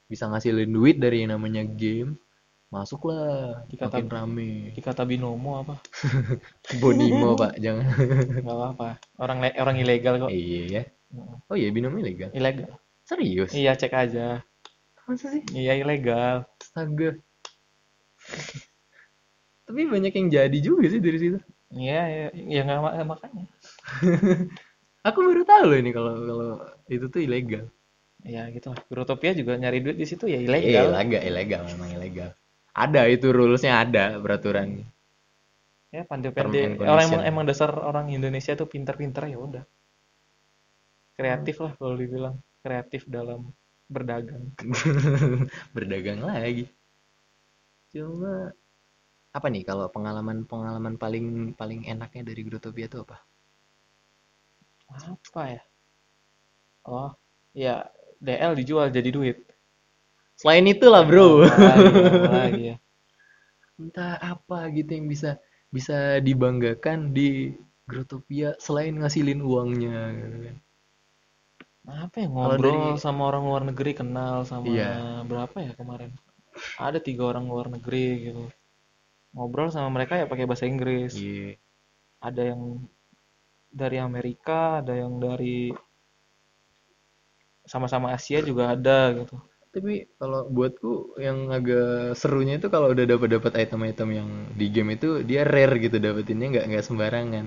bisa 0.07 0.31
ngasilin 0.31 0.71
duit 0.71 1.03
dari 1.03 1.27
yang 1.27 1.35
namanya 1.35 1.67
game. 1.67 2.15
Masuklah, 2.67 3.63
Dikata- 3.71 4.03
makin 4.03 4.11
rame. 4.11 4.51
dikata 4.75 5.07
binomo 5.07 5.63
apa 5.63 5.79
Bonimo 6.83 7.39
pak, 7.39 7.59
jangan. 7.63 7.87
nggak 8.43 8.57
apa-apa 8.59 8.89
orang 9.23 9.39
le- 9.39 9.59
orang 9.59 9.77
ilegal 9.79 10.15
kok 10.19 10.31
Iya 10.31 10.63
ya. 10.67 10.83
Oh 11.47 11.55
iya 11.55 11.71
binomo 11.71 12.03
ilegal. 12.03 12.35
ilegal 12.35 12.75
Serius? 13.09 13.53
iya 13.59 13.73
cek 13.81 13.93
aja 14.03 14.27
Masa 15.07 15.27
sih? 15.35 15.43
iya 15.61 15.73
ilegal 15.83 16.37
Astaga. 16.63 17.11
Tapi 19.67 19.83
banyak 19.93 20.13
yang 20.19 20.29
jadi 20.37 20.59
juga 20.63 20.87
sih 20.93 20.99
dari 21.03 21.19
situ. 21.23 21.39
Iya, 21.83 22.01
ya, 22.17 22.27
ya 22.55 22.61
nggak 22.67 22.79
ma- 22.85 23.09
makanya. 23.13 23.45
Aku 25.09 25.19
baru 25.29 25.43
tahu 25.47 25.65
loh 25.71 25.79
ini 25.83 25.91
kalau 25.97 26.13
kalau 26.29 26.49
itu 26.95 27.07
tuh 27.15 27.21
ilegal. 27.27 27.65
Ya 28.35 28.43
gitu 28.55 28.67
lah. 28.75 28.81
Grotopia 28.91 29.33
juga 29.41 29.53
nyari 29.63 29.79
duit 29.85 29.97
di 30.03 30.07
situ 30.11 30.25
ya 30.35 30.39
Iya, 30.43 30.47
ilegal. 30.49 30.87
ilegal, 30.91 31.23
ilegal 31.31 31.61
memang 31.71 31.91
ilegal. 31.97 32.31
Ada 32.85 33.03
itu 33.15 33.27
rulesnya 33.37 33.73
ada 33.85 34.05
peraturan. 34.23 34.69
Ya 35.95 36.03
pandai 36.11 36.31
Term 36.37 36.53
pendek. 36.53 36.69
and 36.79 36.81
Orang 36.93 37.05
emang 37.09 37.23
emang 37.31 37.45
dasar 37.51 37.71
orang 37.91 38.07
Indonesia 38.17 38.53
tuh 38.61 38.69
pinter-pinter 38.73 39.23
ya 39.33 39.39
udah. 39.47 39.65
Kreatif 41.19 41.57
lah 41.65 41.73
kalau 41.79 41.95
dibilang. 42.03 42.37
Kreatif 42.67 43.07
dalam 43.07 43.55
berdagang. 43.87 44.51
Berdagang 45.75 46.27
lagi. 46.27 46.67
Cuma 47.95 48.51
apa 49.31 49.47
nih 49.53 49.63
kalau 49.63 49.87
pengalaman-pengalaman 49.95 50.99
paling 50.99 51.55
paling 51.55 51.87
enaknya 51.87 52.27
dari 52.27 52.43
Grotopia 52.43 52.91
itu 52.91 52.99
apa? 53.07 53.23
Apa 54.91 55.43
ya? 55.55 55.63
Oh, 56.83 57.15
ya 57.55 57.87
DL 58.19 58.59
dijual 58.59 58.91
jadi 58.91 59.11
duit. 59.15 59.39
Selain 60.35 60.67
itulah, 60.67 61.07
Bro. 61.07 61.47
Apa 61.47 61.63
lagi, 61.71 61.91
apa 62.03 62.31
lagi 62.35 62.63
ya? 62.75 62.77
Entah 63.79 64.19
apa 64.19 64.59
gitu 64.75 64.91
yang 64.99 65.07
bisa 65.07 65.31
bisa 65.71 66.19
dibanggakan 66.27 67.15
di 67.15 67.55
Grotopia 67.87 68.59
selain 68.59 68.99
ngasilin 68.99 69.41
uangnya 69.47 70.01
gitu 70.19 70.37
kan. 70.51 70.57
Apa 71.87 72.17
ya 72.23 72.29
ngobrol 72.35 72.99
dari- 72.99 73.03
sama 73.05 73.23
orang 73.31 73.45
luar 73.49 73.63
negeri 73.71 73.93
kenal 74.01 74.37
sama 74.51 74.67
Iya. 74.67 74.91
berapa 75.31 75.57
ya 75.67 75.73
kemarin? 75.81 76.11
Ada 76.87 76.99
tiga 77.09 77.23
orang 77.31 77.45
luar 77.53 77.67
negeri 77.75 78.07
gitu. 78.31 78.45
Ngobrol 79.37 79.69
sama 79.75 79.89
mereka 79.97 80.15
ya 80.21 80.27
pakai 80.31 80.47
bahasa 80.51 80.67
Inggris. 80.73 81.13
Iya. 81.17 81.57
Ada 82.29 82.43
yang 82.55 82.63
dari 83.71 83.99
Amerika, 84.09 84.81
ada 84.83 84.95
yang 85.03 85.15
dari 85.23 85.71
sama-sama 87.67 88.15
Asia 88.17 88.39
juga 88.43 88.73
ada 88.75 88.99
gitu. 89.19 89.37
Tapi 89.75 90.09
kalau 90.17 90.49
buatku 90.49 91.21
yang 91.21 91.53
agak 91.53 92.17
serunya 92.17 92.57
itu 92.57 92.69
kalau 92.73 92.89
udah 92.97 93.05
dapat 93.05 93.29
dapat 93.37 93.53
item-item 93.61 94.09
yang 94.19 94.29
di 94.57 94.67
game 94.73 94.97
itu 94.97 95.21
dia 95.21 95.45
rare 95.45 95.77
gitu 95.85 96.01
dapetinnya 96.01 96.47
nggak 96.57 96.67
nggak 96.73 96.85
sembarangan. 96.89 97.47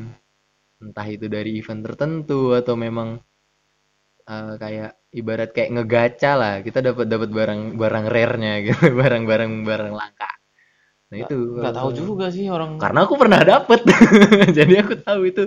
Entah 0.83 1.07
itu 1.09 1.25
dari 1.31 1.57
event 1.59 1.81
tertentu 1.87 2.53
atau 2.59 2.75
memang 2.77 3.09
eh, 4.29 4.53
kayak 4.61 4.91
ibarat 5.19 5.49
kayak 5.55 5.69
ngegacha 5.75 6.31
lah. 6.41 6.53
Kita 6.65 6.79
dapat 6.85 7.05
dapat 7.09 7.29
barang 7.33 7.61
barang 7.81 8.05
rare-nya 8.13 8.53
gitu, 8.65 8.83
barang-barang 9.01 9.51
barang 9.65 9.93
langka. 9.93 10.29
Nah 11.09 11.17
itu 11.25 11.37
Nggak 11.57 11.73
tahu 11.75 11.89
juga 11.97 12.25
sih 12.29 12.45
orang 12.53 12.77
Karena 12.77 12.99
aku 13.05 13.15
pernah 13.17 13.41
dapet. 13.41 13.79
Jadi 14.57 14.73
aku 14.77 14.93
tahu 15.01 15.21
itu. 15.29 15.43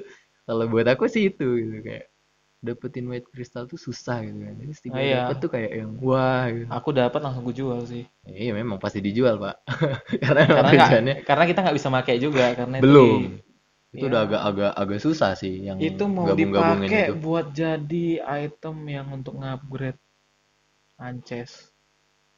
Kalau 0.47 0.65
buat 0.67 0.87
aku 0.91 1.07
sih 1.07 1.31
itu 1.31 1.47
gitu 1.63 1.79
kayak 1.87 2.11
dapetin 2.63 3.07
white 3.11 3.27
crystal 3.31 3.67
tuh 3.67 3.79
susah 3.79 4.23
gitu 4.27 4.39
kan. 4.43 4.55
Jadi 4.59 4.73
setiap 4.75 4.95
Ah, 4.95 5.03
iya. 5.03 5.17
dapet 5.27 5.37
tuh 5.43 5.51
kayak 5.55 5.71
yang 5.83 5.91
wah 6.03 6.47
gitu. 6.51 6.67
aku 6.71 6.89
dapat 6.95 7.21
langsung 7.23 7.43
gue 7.47 7.57
jual 7.59 7.79
sih. 7.87 8.05
Iya 8.27 8.53
memang 8.59 8.79
pasti 8.83 8.99
dijual 9.03 9.39
pak. 9.39 9.57
Karena 10.23 10.43
Karena 10.47 10.71
tujuannya 10.75 11.15
karena 11.27 11.45
kita 11.51 11.59
nggak 11.63 11.77
bisa 11.79 11.89
pakai 11.91 12.17
juga 12.23 12.47
karena 12.59 12.77
itu 12.79 12.87
belum. 12.87 13.21
Itu 13.93 14.09
Iya. 14.09 14.11
udah 14.11 14.21
agak-agak 14.25 14.73
agak 14.73 15.01
susah 15.05 15.31
sih 15.37 15.55
yang 15.69 15.77
itu 15.77 16.05
mau 16.09 16.25
gabung-gabungin 16.33 16.89
dipakai 16.89 17.05
itu. 17.13 17.15
buat 17.21 17.47
jadi 17.53 18.07
item 18.25 18.77
yang 18.89 19.07
untuk 19.13 19.37
ngupgrade 19.37 20.01
Ances. 20.97 21.69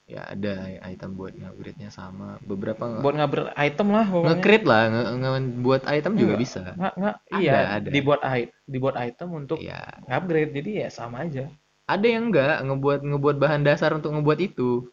Ya 0.04 0.20
ada 0.28 0.68
item 0.84 1.16
buat 1.16 1.32
upgrade-nya 1.32 1.88
sama 1.88 2.36
beberapa 2.44 3.00
Buat 3.00 3.14
ngupgrade 3.16 3.54
item 3.56 3.88
lah 3.94 4.04
nge-crit 4.04 4.64
lah, 4.66 4.82
nge 4.92 5.02
nge- 5.16 5.54
buat 5.64 5.82
item 5.88 6.12
juga 6.20 6.34
bisa. 6.36 6.62
Nggak, 6.76 6.94
nggak, 7.00 7.16
Ada, 7.24 7.38
iya, 7.40 7.58
ada. 7.80 7.88
dibuat 7.88 8.20
i- 8.26 8.52
dibuat 8.66 8.96
item 9.00 9.28
untuk 9.32 9.58
Iya. 9.62 9.80
ngupgrade. 10.04 10.52
Jadi 10.52 10.70
ya 10.82 10.88
sama 10.90 11.24
aja. 11.24 11.48
Ada 11.86 12.06
yang 12.08 12.32
enggak 12.32 12.66
ngebuat 12.66 13.00
ngebuat 13.00 13.36
bahan 13.40 13.62
dasar 13.62 13.94
untuk 13.94 14.10
ngebuat 14.12 14.40
itu. 14.42 14.90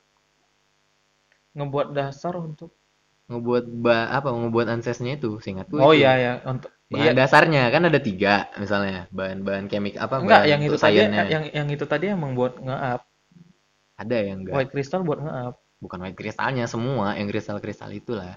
Ngebuat 1.58 1.91
dasar 1.91 2.34
untuk 2.39 2.71
Ngebuat 3.32 3.65
ba 3.86 3.98
apa 4.17 4.30
ngebuat 4.39 4.67
ancesnya 4.76 5.12
itu, 5.17 5.30
seingatku 5.44 5.78
Oh 5.84 5.91
itu. 5.91 6.00
iya 6.00 6.12
ya, 6.26 6.32
untuk 6.52 6.72
Bahan 6.94 7.15
iya. 7.15 7.20
dasarnya 7.20 7.62
kan 7.74 7.84
ada 7.89 8.00
tiga 8.08 8.34
misalnya 8.62 9.08
bahan-bahan 9.17 9.65
kemik 9.72 9.96
apa 10.06 10.15
Enggak, 10.22 10.41
bahan 10.44 10.50
yang 10.52 10.62
itu 10.67 10.78
tadi 10.84 11.00
sainsnya. 11.08 11.24
yang 11.34 11.44
yang 11.58 11.67
itu 11.76 11.86
tadi 11.91 12.06
emang 12.15 12.32
buat 12.39 12.54
nge-up. 12.65 13.02
ada 14.02 14.17
yang 14.28 14.44
enggak 14.44 14.56
White 14.56 14.72
crystal 14.74 15.02
buat 15.08 15.20
nge-up. 15.24 15.56
bukan 15.84 16.00
white 16.04 16.17
kristalnya 16.20 16.65
semua 16.74 17.08
yang 17.20 17.28
kristal-kristal 17.32 17.91
itulah 18.00 18.34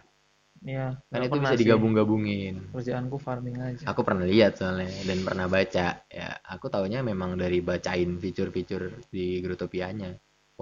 Iya, 0.65 0.87
kan 1.13 1.21
itu 1.27 1.37
bisa 1.45 1.55
digabung-gabungin 1.61 2.55
Kerjaanku 2.73 3.17
farming 3.27 3.57
aja. 3.69 3.89
aku 3.91 4.01
pernah 4.07 4.25
lihat 4.33 4.53
soalnya 4.61 4.89
dan 5.09 5.19
pernah 5.27 5.47
baca 5.49 5.87
ya 6.09 6.29
aku 6.55 6.67
taunya 6.73 7.01
memang 7.11 7.37
dari 7.43 7.59
bacain 7.61 8.11
fitur-fitur 8.23 8.83
di 9.15 9.41
Grotopianya 9.45 10.11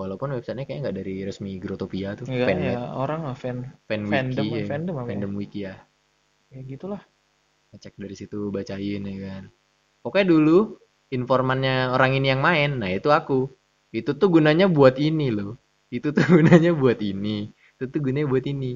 walaupun 0.01 0.29
websitenya 0.37 0.65
kayaknya 0.67 0.83
nggak 0.85 0.97
dari 1.01 1.15
resmi 1.29 1.53
Grotopia 1.63 2.09
tuh 2.21 2.27
Enggak 2.31 2.49
fan 2.49 2.59
ya, 2.69 2.75
orang 3.03 3.19
mah 3.27 3.37
fan 3.43 3.59
fan 3.89 4.03
fandom, 4.11 4.47
wiki 4.47 4.59
ya. 4.63 4.67
fandom 4.71 4.97
apa 5.03 5.13
ya? 5.13 5.15
fandom 5.15 5.33
wiki 5.41 5.61
ya 5.69 5.75
ya 6.53 6.61
gitulah. 6.71 7.03
ngecek 7.73 7.95
dari 8.03 8.15
situ 8.21 8.39
bacain 8.55 9.03
ya 9.11 9.17
kan 9.27 9.45
pokoknya 10.05 10.27
dulu 10.35 10.59
informannya 11.17 11.77
orang 11.97 12.13
ini 12.19 12.27
yang 12.33 12.43
main 12.49 12.71
nah 12.81 12.91
itu 12.99 13.09
aku 13.19 13.41
itu 13.99 14.11
tuh 14.21 14.29
gunanya 14.35 14.67
buat 14.77 14.97
ini 15.09 15.29
loh 15.39 15.53
itu 15.97 16.09
tuh 16.17 16.25
gunanya 16.37 16.73
buat 16.83 16.99
ini 17.13 17.39
itu 17.77 17.85
tuh 17.93 18.01
gunanya 18.07 18.27
buat 18.33 18.45
ini 18.55 18.73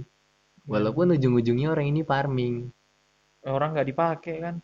walaupun 0.72 1.07
ujung-ujungnya 1.16 1.68
orang 1.74 1.87
ini 1.92 2.02
farming 2.11 2.55
Orang 3.55 3.68
nggak 3.72 3.88
dipakai 3.90 4.35
kan. 4.44 4.55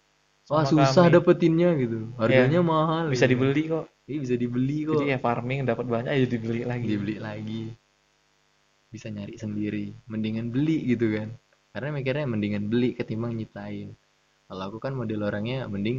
wah 0.51 0.65
susah 0.71 1.07
kami. 1.07 1.15
dapetinnya 1.15 1.69
gitu 1.83 1.99
harganya 2.21 2.61
Iya. 2.61 2.71
mahal 2.73 3.07
Bisa 3.13 3.25
gitu. 3.25 3.33
dibeli 3.33 3.63
kok. 3.73 3.85
Iya, 4.09 4.19
bisa 4.25 4.35
dibeli 4.43 4.79
kok. 4.89 4.95
Jadi 4.99 5.11
ya 5.13 5.19
farming 5.27 5.61
dapat 5.71 5.87
banyak 5.95 6.13
ya 6.19 6.27
dibeli 6.35 6.63
lagi. 6.71 6.87
dibeli 6.91 7.17
lagi. 7.27 7.63
Bisa 8.93 9.09
nyari 9.11 9.35
sendiri. 9.41 9.85
Mendingan 10.13 10.47
beli 10.55 10.79
gitu 10.95 11.07
kan. 11.17 11.29
Karena 11.73 11.89
mikirnya 11.97 12.27
mendingan 12.29 12.65
beli 12.71 12.93
ketimbang 12.99 13.33
nyiptain. 13.39 13.89
Kalau 14.49 14.63
aku 14.69 14.79
kan 14.85 14.93
model 14.99 15.23
orangnya 15.29 15.65
mending 15.73 15.99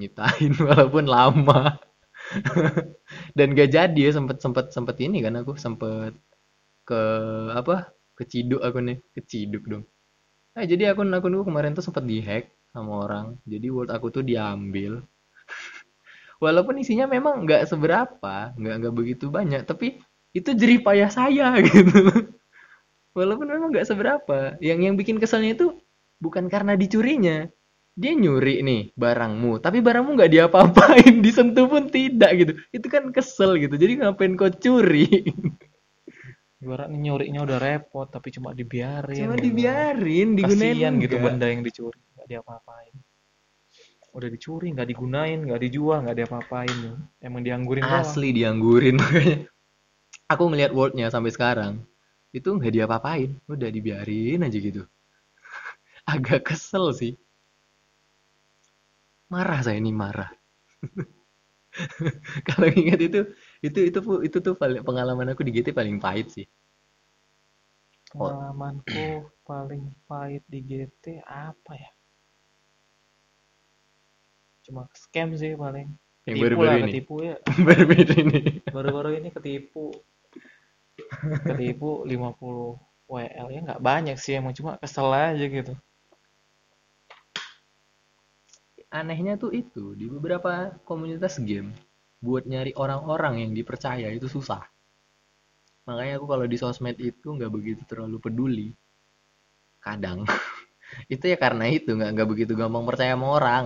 nyiptain 0.00 0.52
walaupun 0.68 1.06
lama. 1.06 1.78
Dan 3.36 3.48
gak 3.58 3.70
jadi 3.74 4.00
ya 4.00 4.12
sempet 4.14 4.38
sempet 4.44 4.70
sempet 4.74 4.96
ini 5.02 5.18
kan 5.24 5.34
aku 5.40 5.56
sempet 5.58 6.12
ke 6.88 7.02
apa 7.60 7.92
keciduk 8.18 8.60
akunnya 8.64 9.00
keciduk 9.16 9.64
dong. 9.66 9.84
Nah 10.56 10.64
jadi 10.66 10.92
akun 10.94 11.10
akunku 11.14 11.42
kemarin 11.48 11.74
tuh 11.76 11.84
sempet 11.86 12.04
dihack 12.06 12.44
sama 12.74 13.06
orang. 13.06 13.26
Jadi 13.48 13.66
world 13.74 13.92
aku 13.94 14.08
tuh 14.14 14.24
diambil 14.26 15.02
walaupun 16.40 16.80
isinya 16.80 17.06
memang 17.06 17.44
nggak 17.44 17.68
seberapa 17.68 18.56
nggak 18.56 18.74
nggak 18.80 18.94
begitu 18.96 19.28
banyak 19.28 19.62
tapi 19.68 20.00
itu 20.32 20.50
jerih 20.56 20.80
payah 20.80 21.12
saya 21.12 21.54
gitu 21.68 22.10
walaupun 23.12 23.46
memang 23.46 23.68
nggak 23.70 23.86
seberapa 23.86 24.56
yang 24.64 24.80
yang 24.80 24.96
bikin 24.96 25.20
keselnya 25.20 25.54
itu 25.54 25.76
bukan 26.18 26.48
karena 26.48 26.74
dicurinya 26.74 27.46
dia 28.00 28.12
nyuri 28.16 28.64
nih 28.64 28.82
barangmu 28.96 29.60
tapi 29.60 29.84
barangmu 29.84 30.16
nggak 30.16 30.32
diapa-apain 30.32 31.20
disentuh 31.24 31.68
pun 31.68 31.92
tidak 31.92 32.30
gitu 32.40 32.52
itu 32.72 32.86
kan 32.88 33.12
kesel 33.12 33.60
gitu 33.60 33.76
jadi 33.76 34.00
ngapain 34.00 34.34
kau 34.34 34.48
curi 34.48 35.06
Ibaratnya 36.60 37.00
nyurinya 37.00 37.40
udah 37.40 37.56
repot 37.56 38.04
tapi 38.12 38.28
cuma 38.36 38.52
dibiarin. 38.52 39.16
cuma 39.16 39.32
gitu. 39.40 39.48
dibiarin 39.48 40.36
digunain 40.36 40.76
Kasian 40.76 40.94
gitu 41.00 41.16
benda 41.16 41.48
yang 41.48 41.64
dicuri 41.64 41.96
nggak 42.12 42.28
diapa-apain. 42.28 42.92
Udah 44.16 44.28
dicuri 44.34 44.66
nggak 44.74 44.88
digunain 44.90 45.38
nggak 45.46 45.62
dijual 45.64 45.98
nggak 46.02 46.16
diapa-apain. 46.18 46.78
Emang 47.26 47.42
dianggurin 47.46 47.88
doang. 47.92 47.92
asli 48.00 48.28
dianggurin 48.36 48.96
makanya 49.00 49.36
aku 50.32 50.44
ngelihat 50.50 50.72
wordnya 50.78 51.06
sampai 51.14 51.32
sekarang 51.36 51.74
itu 52.38 52.48
nggak 52.56 52.74
diapa-apain 52.76 53.30
udah 53.54 53.70
dibiarin 53.76 54.46
aja 54.46 54.58
gitu 54.66 54.82
agak 56.14 56.40
kesel 56.48 56.86
sih 57.00 57.12
marah 59.32 59.60
saya 59.64 59.78
ini 59.82 59.92
marah 60.00 60.30
kalau 62.48 62.68
ingat 62.80 63.00
itu 63.06 63.20
itu 63.66 63.78
itu 63.88 63.98
itu 64.26 64.36
tuh 64.46 64.54
paling 64.60 64.82
pengalaman 64.86 65.32
aku 65.32 65.42
di 65.46 65.52
GT 65.54 65.68
paling 65.76 65.96
pahit 66.02 66.26
sih 66.34 66.46
Pengalamanku 68.18 69.06
paling 69.48 69.84
pahit 70.08 70.44
di 70.52 70.58
GT 70.68 71.04
apa 71.46 71.72
ya? 71.82 71.90
Cuma 74.70 74.86
scam 74.94 75.34
sih 75.34 75.58
paling. 75.58 75.90
yang 76.28 76.36
Ketipu 76.36 76.44
baru-baru 76.46 76.68
lah, 76.70 76.78
ini 76.78 76.92
ketipu 76.94 77.14
ya. 77.26 77.36
baru-baru 77.66 78.12
ini 78.22 78.40
Baru-baru 78.70 79.10
ini 79.18 79.28
ketipu. 79.34 79.86
Ketipu 81.42 82.06
50 82.06 83.10
WL 83.10 83.46
ya 83.50 83.60
nggak 83.66 83.82
banyak 83.82 84.14
sih 84.14 84.38
emang 84.38 84.54
cuma 84.54 84.78
kesel 84.78 85.10
aja 85.10 85.42
gitu. 85.42 85.74
anehnya 88.90 89.38
tuh 89.38 89.54
itu 89.54 89.94
di 89.94 90.10
beberapa 90.10 90.74
komunitas 90.82 91.38
game 91.38 91.70
buat 92.18 92.44
nyari 92.44 92.74
orang-orang 92.74 93.46
yang 93.46 93.52
dipercaya 93.54 94.10
itu 94.10 94.26
susah 94.26 94.66
makanya 95.86 96.18
aku 96.18 96.26
kalau 96.26 96.44
di 96.44 96.58
sosmed 96.58 96.98
itu 96.98 97.30
nggak 97.30 97.50
begitu 97.54 97.82
terlalu 97.86 98.18
peduli 98.18 98.68
kadang 99.78 100.26
itu 101.14 101.24
ya 101.30 101.38
karena 101.38 101.70
itu 101.70 101.94
nggak 101.94 102.10
nggak 102.18 102.28
begitu 102.28 102.52
gampang 102.58 102.84
percaya 102.84 103.14
sama 103.14 103.26
orang 103.38 103.64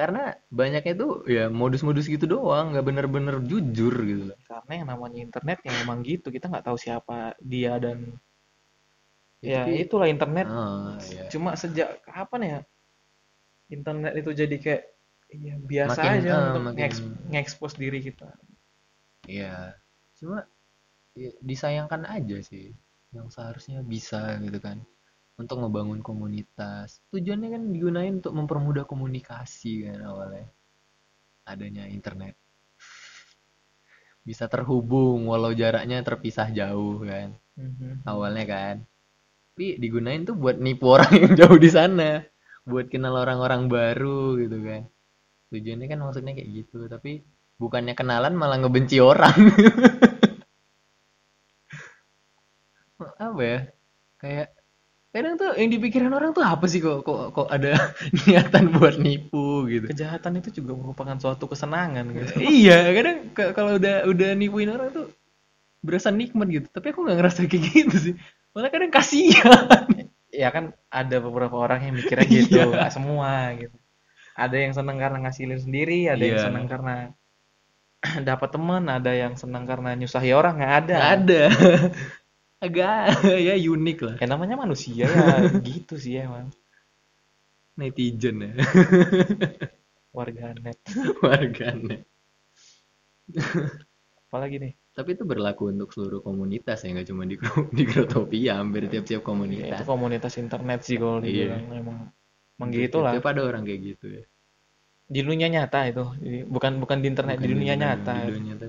karena 0.00 0.22
banyaknya 0.60 0.94
tuh 1.02 1.12
ya 1.36 1.44
modus-modus 1.60 2.06
gitu 2.14 2.24
doang 2.34 2.72
nggak 2.72 2.86
bener-bener 2.88 3.36
jujur 3.50 3.94
gitu. 4.10 4.22
Loh 4.32 4.38
karena 4.48 4.72
yang 4.80 4.88
namanya 4.92 5.18
internet 5.26 5.58
yang 5.66 5.76
emang 5.84 5.98
gitu 6.10 6.26
kita 6.34 6.46
nggak 6.50 6.64
tahu 6.68 6.78
siapa 6.80 7.36
dia 7.52 7.76
dan 7.84 7.98
Ya, 9.40 9.64
ya 9.64 9.76
itulah 9.88 10.04
internet. 10.04 10.44
Ah, 10.52 11.00
iya. 11.08 11.24
cuma 11.32 11.56
sejak 11.56 12.04
kapan 12.04 12.40
ya 12.44 12.58
internet 13.72 14.12
itu 14.20 14.30
jadi 14.36 14.56
kayak 14.60 14.82
ya 15.30 15.54
biasa 15.62 16.00
Makin, 16.02 16.12
aja 16.20 16.30
ah, 16.34 16.42
untuk 16.50 16.62
makin- 16.68 16.76
nge- 16.76 17.14
nge-expose 17.30 17.76
diri 17.80 17.98
kita. 18.02 18.28
Iya, 19.24 19.78
cuma 20.18 20.44
ya, 21.16 21.30
disayangkan 21.40 22.02
aja 22.04 22.36
sih 22.44 22.74
yang 23.16 23.32
seharusnya 23.32 23.80
bisa 23.80 24.36
gitu 24.42 24.58
kan 24.60 24.82
untuk 25.40 25.56
ngebangun 25.62 26.00
komunitas. 26.08 26.88
Tujuannya 27.12 27.48
kan 27.54 27.62
digunain 27.74 28.14
untuk 28.20 28.34
mempermudah 28.38 28.84
komunikasi 28.92 29.72
kan 29.88 29.98
awalnya. 30.10 30.46
Adanya 31.52 31.84
internet. 31.96 32.34
Bisa 34.20 34.44
terhubung 34.52 35.24
walau 35.32 35.52
jaraknya 35.56 35.98
terpisah 36.04 36.48
jauh 36.52 37.00
kan 37.04 37.28
Mhm. 37.60 38.04
awalnya 38.08 38.44
kan. 38.48 38.76
Tapi 39.54 39.66
digunain 39.82 40.22
tuh 40.28 40.36
buat 40.42 40.56
nipu 40.60 40.86
orang 40.96 41.12
yang 41.22 41.32
jauh 41.40 41.58
di 41.60 41.70
sana, 41.72 42.24
buat 42.64 42.86
kenal 42.92 43.14
orang-orang 43.24 43.62
baru 43.68 44.38
gitu 44.42 44.58
kan. 44.68 44.82
Tujuannya 45.52 45.86
kan 45.92 46.00
maksudnya 46.04 46.32
kayak 46.38 46.50
gitu, 46.64 46.78
tapi 46.90 47.12
bukannya 47.62 47.94
kenalan 47.98 48.34
malah 48.36 48.58
ngebenci 48.62 48.98
orang. 49.02 49.36
Apa 53.26 53.42
ya? 53.42 53.58
Kayak 54.20 54.48
kadang 55.10 55.34
tuh 55.34 55.50
yang 55.58 55.70
dipikirin 55.74 56.14
orang 56.14 56.30
tuh 56.30 56.46
apa 56.46 56.70
sih 56.70 56.78
kok 56.78 57.02
kok 57.02 57.34
kok 57.34 57.48
ada 57.50 57.74
niatan 58.26 58.70
buat 58.70 58.94
nipu 58.96 59.66
gitu. 59.66 59.90
kejahatan 59.90 60.38
itu 60.38 60.62
juga 60.62 60.78
merupakan 60.78 61.18
suatu 61.18 61.50
kesenangan 61.50 62.06
gitu 62.14 62.32
iya, 62.62 62.86
kadang 62.94 63.16
kalau 63.34 63.74
udah 63.74 64.06
udah 64.06 64.30
nipuin 64.38 64.70
orang 64.70 64.94
tuh 64.94 65.10
berasa 65.80 66.12
nikmat 66.12 66.46
gitu. 66.52 66.66
Tapi 66.68 66.92
aku 66.92 67.08
nggak 67.08 67.16
ngerasa 67.18 67.38
kayak 67.48 67.64
gitu 67.72 67.96
sih. 67.96 68.14
Malah 68.52 68.68
kadang 68.68 68.92
kasihan. 68.92 69.64
ya 70.30 70.48
kan 70.54 70.70
ada 70.94 71.16
beberapa 71.18 71.58
orang 71.58 71.90
yang 71.90 71.94
mikirnya 71.98 72.26
gitu 72.30 72.54
Iya. 72.54 72.70
nggak 72.70 72.92
semua 72.94 73.50
gitu 73.58 73.74
ada 74.38 74.56
yang 74.56 74.72
seneng 74.72 74.96
karena 74.96 75.18
ngasilin 75.26 75.58
sendiri 75.58 76.06
ada 76.06 76.22
yang 76.22 76.38
Iya. 76.38 76.44
seneng 76.46 76.64
karena 76.70 76.94
dapat 78.30 78.48
teman 78.54 78.86
ada 78.86 79.10
yang 79.10 79.34
seneng 79.34 79.66
karena 79.66 79.92
nyusahi 79.98 80.30
orang 80.30 80.54
nggak 80.62 80.74
ada 80.86 80.94
Nggak 80.96 81.12
ada. 81.18 81.42
Agak 82.60 83.16
ya 83.48 83.54
unik 83.56 83.98
lah. 84.04 84.14
ya 84.20 84.26
namanya 84.28 84.56
manusia 84.60 85.08
ya 85.08 85.40
gitu 85.68 85.96
sih 85.96 86.20
emang 86.20 86.52
Netizen 87.80 88.36
ya. 88.44 88.52
warganet 90.16 90.76
Warganet. 91.24 92.02
apalagi 94.26 94.56
nih 94.58 94.74
Tapi 94.90 95.14
itu 95.16 95.22
berlaku 95.24 95.70
untuk 95.70 95.94
seluruh 95.94 96.20
komunitas 96.20 96.82
ya, 96.82 96.90
nggak 96.92 97.08
cuma 97.08 97.22
di 97.24 97.38
di 97.72 97.82
Grotopia, 97.86 98.58
hampir 98.58 98.90
tiap-tiap 98.90 99.22
Ya, 99.22 99.26
komunitas. 99.26 99.78
itu 99.80 99.84
komunitas 99.86 100.34
internet 100.36 100.78
sih 100.82 100.98
kalau 100.98 101.22
Iya. 101.22 101.56
dibilang 101.56 101.62
emang 101.72 101.98
emang 102.58 102.68
gitu 102.74 102.98
lah 103.00 103.14
Tiap 103.16 103.26
ada 103.30 103.40
orang 103.46 103.62
kayak 103.64 103.80
gitu 103.94 104.06
ya. 104.20 104.24
di 105.10 105.20
dunia 105.26 105.48
nyata 105.48 105.80
itu 105.90 106.04
bukan 106.46 106.72
bukan 106.82 106.98
di 107.02 107.06
internet 107.10 107.38
Bukan 107.38 107.46
di 107.48 107.54
dunia 107.54 107.74
nyata 107.78 108.12
Di 108.28 108.32
dunia 108.36 108.54
nyata. 108.58 108.66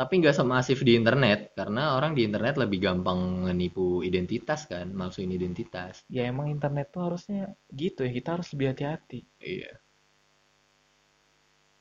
Tapi 0.00 0.12
nggak 0.16 0.32
semasif 0.32 0.80
di 0.80 0.96
internet, 0.96 1.52
karena 1.52 1.92
orang 1.92 2.16
di 2.16 2.24
internet 2.24 2.56
lebih 2.56 2.80
gampang 2.80 3.20
menipu 3.44 4.00
identitas 4.00 4.64
kan, 4.64 4.88
malsuin 4.96 5.28
identitas. 5.28 5.94
ya 6.08 6.24
emang 6.32 6.48
internet 6.48 6.88
tuh 6.88 7.02
harusnya 7.04 7.52
gitu 7.68 8.00
ya 8.06 8.10
kita 8.10 8.28
harus 8.40 8.48
lebih 8.56 8.66
hati-hati 8.72 9.20
Iya. 9.44 9.72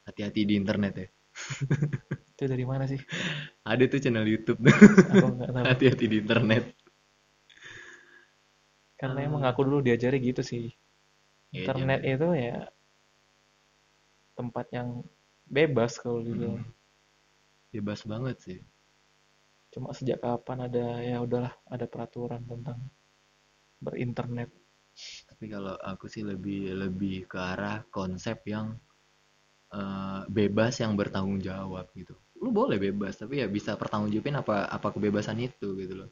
Hati-hati 0.04 0.42
di 0.44 0.54
internet 0.60 0.94
ya. 1.00 1.08
itu 2.36 2.44
dari 2.44 2.66
mana 2.68 2.84
sih 2.92 3.00
Ada 3.64 3.84
tuh 3.88 4.00
channel 4.04 4.28
YouTube. 4.28 4.60
Hati-hati 5.70 6.06
di 6.12 6.18
internet. 6.20 6.64
karena 9.00 9.20
emang 9.24 9.48
aku 9.48 9.64
dulu 9.64 9.80
diajari 9.80 10.20
gitu 10.20 10.44
sih 10.44 10.76
Iya, 11.56 11.72
internet 11.72 12.00
itu 12.04 12.28
ya 12.36 12.68
tempat 14.36 14.66
yang 14.76 15.08
bebas 15.48 15.96
kalau 16.04 16.20
dibilang 16.20 16.60
Hmm. 16.60 16.79
Bebas 17.74 18.02
banget 18.12 18.38
sih. 18.46 18.60
cuma 19.74 19.90
sejak 19.98 20.20
kapan 20.26 20.60
ada 20.68 20.86
ya 21.10 21.18
udahlah 21.26 21.54
ada 21.74 21.86
peraturan 21.94 22.42
tentang 22.52 22.78
berinternet 23.84 24.50
Tapi 25.30 25.46
kalau 25.54 25.76
aku 25.92 26.06
sih 26.14 26.24
lebih 26.32 26.62
lebih 26.84 27.16
ke 27.32 27.38
arah 27.52 27.78
konsep 27.98 28.38
yang 28.54 28.68
eh, 29.74 30.22
bebas 30.30 30.74
yang 30.84 30.94
bertanggung 31.00 31.40
jawab 31.42 31.86
gitu. 31.98 32.14
Lu 32.40 32.50
boleh 32.56 32.78
bebas, 32.80 33.20
tapi 33.20 33.44
ya 33.44 33.48
bisa 33.52 33.76
pertanggungjawabin 33.76 34.36
apa 34.42 34.56
apa 34.72 34.88
kebebasan 34.96 35.38
itu 35.44 35.76
gitu 35.82 35.94
loh. 36.06 36.10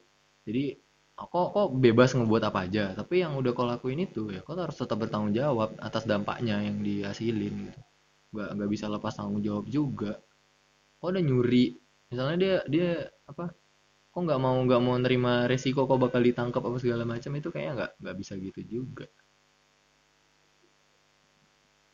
Jadi 0.47 0.75
kok 1.17 1.47
kok 1.55 1.67
bebas 1.81 2.13
ngebuat 2.13 2.43
apa 2.49 2.59
aja, 2.69 2.85
tapi 2.93 3.23
yang 3.25 3.33
udah 3.39 3.51
kau 3.57 3.65
lakuin 3.65 4.05
itu 4.05 4.29
ya 4.35 4.41
kau 4.45 4.53
harus 4.59 4.77
tetap 4.77 4.97
bertanggung 5.01 5.33
jawab 5.33 5.73
atas 5.81 6.03
dampaknya 6.05 6.61
yang 6.67 6.77
dihasilin 6.83 7.53
gitu. 7.71 7.79
Nggak 8.35 8.49
nggak 8.59 8.69
bisa 8.75 8.85
lepas 8.91 9.13
tanggung 9.17 9.41
jawab 9.45 9.65
juga. 9.71 10.13
Kau 10.99 11.10
udah 11.13 11.23
nyuri, 11.27 11.65
misalnya 12.10 12.38
dia 12.43 12.55
dia 12.73 12.89
apa? 13.31 13.45
Kok 14.13 14.21
nggak 14.25 14.41
mau 14.45 14.57
nggak 14.67 14.81
mau 14.86 14.95
nerima 15.03 15.33
resiko 15.51 15.81
kau 15.89 15.99
bakal 16.05 16.21
ditangkap 16.27 16.63
apa 16.67 16.77
segala 16.83 17.03
macam 17.13 17.31
itu 17.39 17.49
kayaknya 17.53 17.73
nggak 17.77 17.91
nggak 18.01 18.17
bisa 18.21 18.33
gitu 18.45 18.62
juga. 18.73 19.05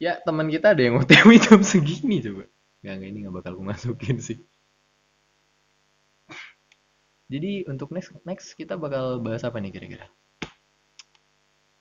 Ya 0.03 0.13
teman 0.25 0.47
kita 0.53 0.67
ada 0.77 0.81
yang 0.85 0.95
OTW 1.01 1.29
jam 1.45 1.61
segini 1.65 2.17
coba. 2.25 2.43
Nggak 2.83 2.93
nggak 2.97 3.09
ini 3.11 3.17
nggak 3.25 3.35
bakal 3.37 3.51
aku 3.57 3.63
masukin 3.71 4.17
sih. 4.27 4.37
Jadi 7.33 7.51
untuk 7.71 7.89
next 7.95 8.11
next 8.29 8.47
kita 8.59 8.73
bakal 8.83 9.19
bahas 9.25 9.43
apa 9.47 9.57
nih 9.59 9.71
kira-kira? 9.75 10.05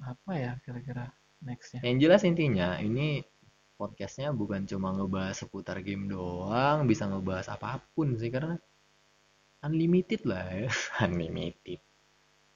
apa 0.02 0.32
ya 0.34 0.52
kira-kira 0.64 1.04
nextnya 1.46 1.80
Yang 1.86 1.98
jelas 2.04 2.22
intinya 2.26 2.68
ini 2.82 3.22
podcastnya 3.82 4.30
bukan 4.30 4.62
cuma 4.70 4.94
ngebahas 4.94 5.34
seputar 5.42 5.82
game 5.82 6.06
doang, 6.06 6.86
bisa 6.86 7.10
ngebahas 7.10 7.50
apa 7.50 7.82
pun 7.98 8.14
sih 8.14 8.30
karena 8.30 8.54
unlimited 9.66 10.22
lah 10.22 10.46
ya, 10.54 10.70
unlimited. 11.10 11.82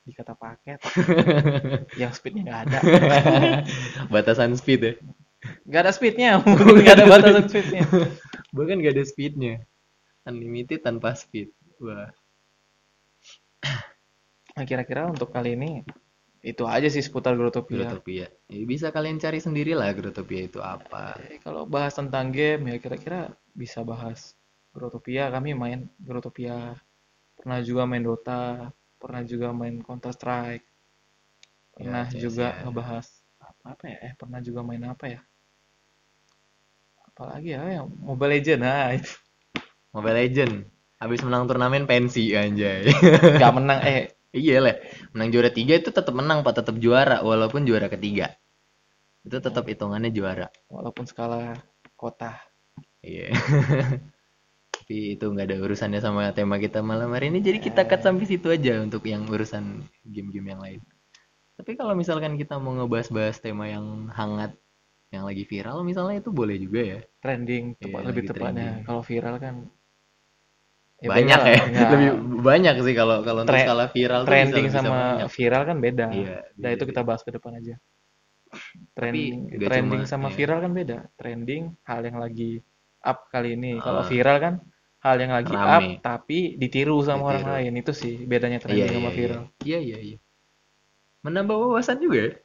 di 0.06 0.14
kata 0.14 0.38
paket 0.38 0.78
yang 2.00 2.14
speednya 2.14 2.46
nggak 2.46 2.60
ada 2.70 2.78
Batasan 4.14 4.54
speed 4.54 4.80
ya. 4.86 4.92
nggak 5.66 5.82
ada 5.82 5.90
speednya 5.90 6.38
nggak 6.46 6.94
ada 6.94 7.06
batasan 7.10 7.50
speednya 7.50 7.82
Bahkan 8.56 8.80
gak 8.80 8.94
ada 8.96 9.04
speednya. 9.04 9.54
Unlimited 10.24 10.80
tanpa 10.80 11.12
speed. 11.12 11.52
Wah, 11.76 12.08
nah, 14.56 14.64
kira-kira 14.64 15.04
untuk 15.12 15.28
kali 15.28 15.52
ini 15.52 15.84
itu 16.42 16.64
aja 16.68 16.88
sih 16.90 17.02
seputar 17.04 17.34
Grotopia 17.34 17.88
Grotopia. 17.88 18.26
Ya, 18.48 18.62
bisa 18.68 18.88
kalian 18.94 19.18
cari 19.18 19.38
sendiri 19.42 19.72
lah 19.76 19.90
Grotopia 19.96 20.46
itu 20.46 20.60
apa. 20.60 21.16
Eh, 21.28 21.38
kalau 21.42 21.64
bahas 21.66 21.94
tentang 21.96 22.30
game 22.30 22.72
ya 22.72 22.76
kira-kira 22.82 23.32
bisa 23.56 23.80
bahas 23.82 24.36
Grotopia 24.76 25.32
kami 25.32 25.56
main 25.56 25.88
Grotopia 26.00 26.76
pernah 27.36 27.58
juga 27.64 27.82
main 27.88 28.04
Dota 28.04 28.70
pernah 29.00 29.22
juga 29.24 29.52
main 29.52 29.80
Counter 29.80 30.12
Strike 30.12 30.66
pernah 31.76 32.08
CS, 32.08 32.20
juga 32.24 32.46
ya. 32.52 32.60
ngebahas 32.64 33.06
apa, 33.40 33.64
apa 33.76 33.84
ya 33.92 33.98
eh 34.08 34.12
pernah 34.16 34.40
juga 34.40 34.60
main 34.64 34.82
apa 34.88 35.04
ya 35.12 35.20
apalagi 37.08 37.56
ya 37.56 37.62
yang 37.80 37.88
Mobile 38.00 38.40
Legend 38.40 38.60
nah 38.64 38.92
itu 38.96 39.12
Mobile 39.96 40.16
Legend. 40.20 40.54
Habis 41.00 41.20
menang 41.24 41.48
turnamen 41.48 41.84
pensi 41.88 42.32
anjay. 42.36 42.84
nggak 43.40 43.52
menang 43.56 43.80
eh 43.84 44.15
Iya 44.36 44.56
lah, 44.60 44.76
menang 45.16 45.32
juara 45.32 45.48
tiga 45.48 45.80
itu 45.80 45.88
tetap 45.88 46.12
menang 46.12 46.44
pak, 46.44 46.60
tetap 46.60 46.76
juara 46.76 47.24
walaupun 47.24 47.64
juara 47.64 47.88
ketiga. 47.88 48.36
Itu 49.24 49.40
tetap 49.40 49.64
hitungannya 49.64 50.12
juara. 50.12 50.52
walaupun 50.68 51.08
skala 51.08 51.56
kota 51.96 52.36
Iya. 53.00 53.32
Tapi 54.76 55.18
itu 55.18 55.24
nggak 55.26 55.46
ada 55.50 55.56
urusannya 55.58 55.98
sama 55.98 56.30
tema 56.30 56.62
kita 56.62 56.78
malam 56.84 57.10
hari 57.10 57.32
ini, 57.32 57.42
jadi 57.42 57.58
kita 57.58 57.90
cut 57.90 58.06
sampai 58.06 58.28
situ 58.28 58.46
aja 58.52 58.78
untuk 58.84 59.02
yang 59.08 59.26
urusan 59.26 59.82
game-game 60.06 60.54
yang 60.54 60.60
lain. 60.62 60.80
Tapi 61.56 61.74
kalau 61.74 61.96
misalkan 61.96 62.36
kita 62.36 62.60
mau 62.60 62.76
ngebahas-bahas 62.76 63.40
tema 63.40 63.66
yang 63.66 64.12
hangat, 64.12 64.54
yang 65.10 65.24
lagi 65.24 65.48
viral, 65.48 65.82
misalnya 65.82 66.20
itu 66.20 66.30
boleh 66.30 66.60
juga 66.60 66.80
ya. 66.84 67.00
trending 67.24 67.74
tepat 67.80 68.00
Iya, 68.04 68.08
lebih 68.12 68.22
tepatnya 68.30 68.70
kalau 68.84 69.02
viral 69.02 69.36
kan 69.42 69.54
banyak 70.98 71.38
beda 71.38 71.44
ya, 71.44 71.56
lah. 71.56 71.66
Nggak, 71.68 71.88
lebih 71.92 72.10
banyak 72.40 72.74
sih 72.80 72.94
kalau 72.94 73.16
kalau 73.20 73.40
untuk 73.44 73.58
skala 73.58 73.84
viral 73.88 74.22
trending 74.24 74.64
bisa, 74.64 74.72
bisa 74.72 74.80
sama 74.80 74.96
banyak. 74.96 75.28
viral 75.28 75.62
kan 75.62 75.76
beda 75.78 76.06
Iya, 76.08 76.36
nah 76.56 76.70
itu 76.70 76.78
beda. 76.78 76.90
kita 76.90 77.00
bahas 77.02 77.20
ke 77.20 77.30
depan 77.30 77.52
aja 77.54 77.74
trending 78.92 79.34
nggak 79.50 79.68
trending 79.68 80.02
cuma- 80.02 80.08
sama 80.08 80.26
iya. 80.26 80.34
viral 80.34 80.58
kan 80.58 80.72
beda 80.72 80.98
trending 81.14 81.62
hal 81.82 82.00
yang 82.02 82.16
lagi 82.16 82.52
up 83.02 83.18
kali 83.28 83.48
ini 83.52 83.76
kalau 83.76 84.00
Ah. 84.00 84.08
viral 84.08 84.36
kan 84.38 84.54
hal 84.98 85.16
yang 85.18 85.32
lagi 85.32 85.52
up 85.52 85.78
Rame. 85.78 86.00
tapi 86.00 86.38
ditiru 86.56 86.96
sama 87.00 87.22
orang 87.26 87.42
Ditiru. 87.42 87.56
lain 87.60 87.72
itu 87.76 87.92
sih 87.92 88.14
bedanya 88.24 88.56
Iya, 88.56 88.64
trending 88.64 88.82
iya, 88.82 88.94
sama 88.94 89.04
iya. 89.04 89.14
viral 89.14 89.44
Iya, 89.62 89.78
iya, 89.80 89.98
iya. 90.02 90.18
menambah 91.20 91.54
wawasan 91.54 91.98
juga 91.98 92.38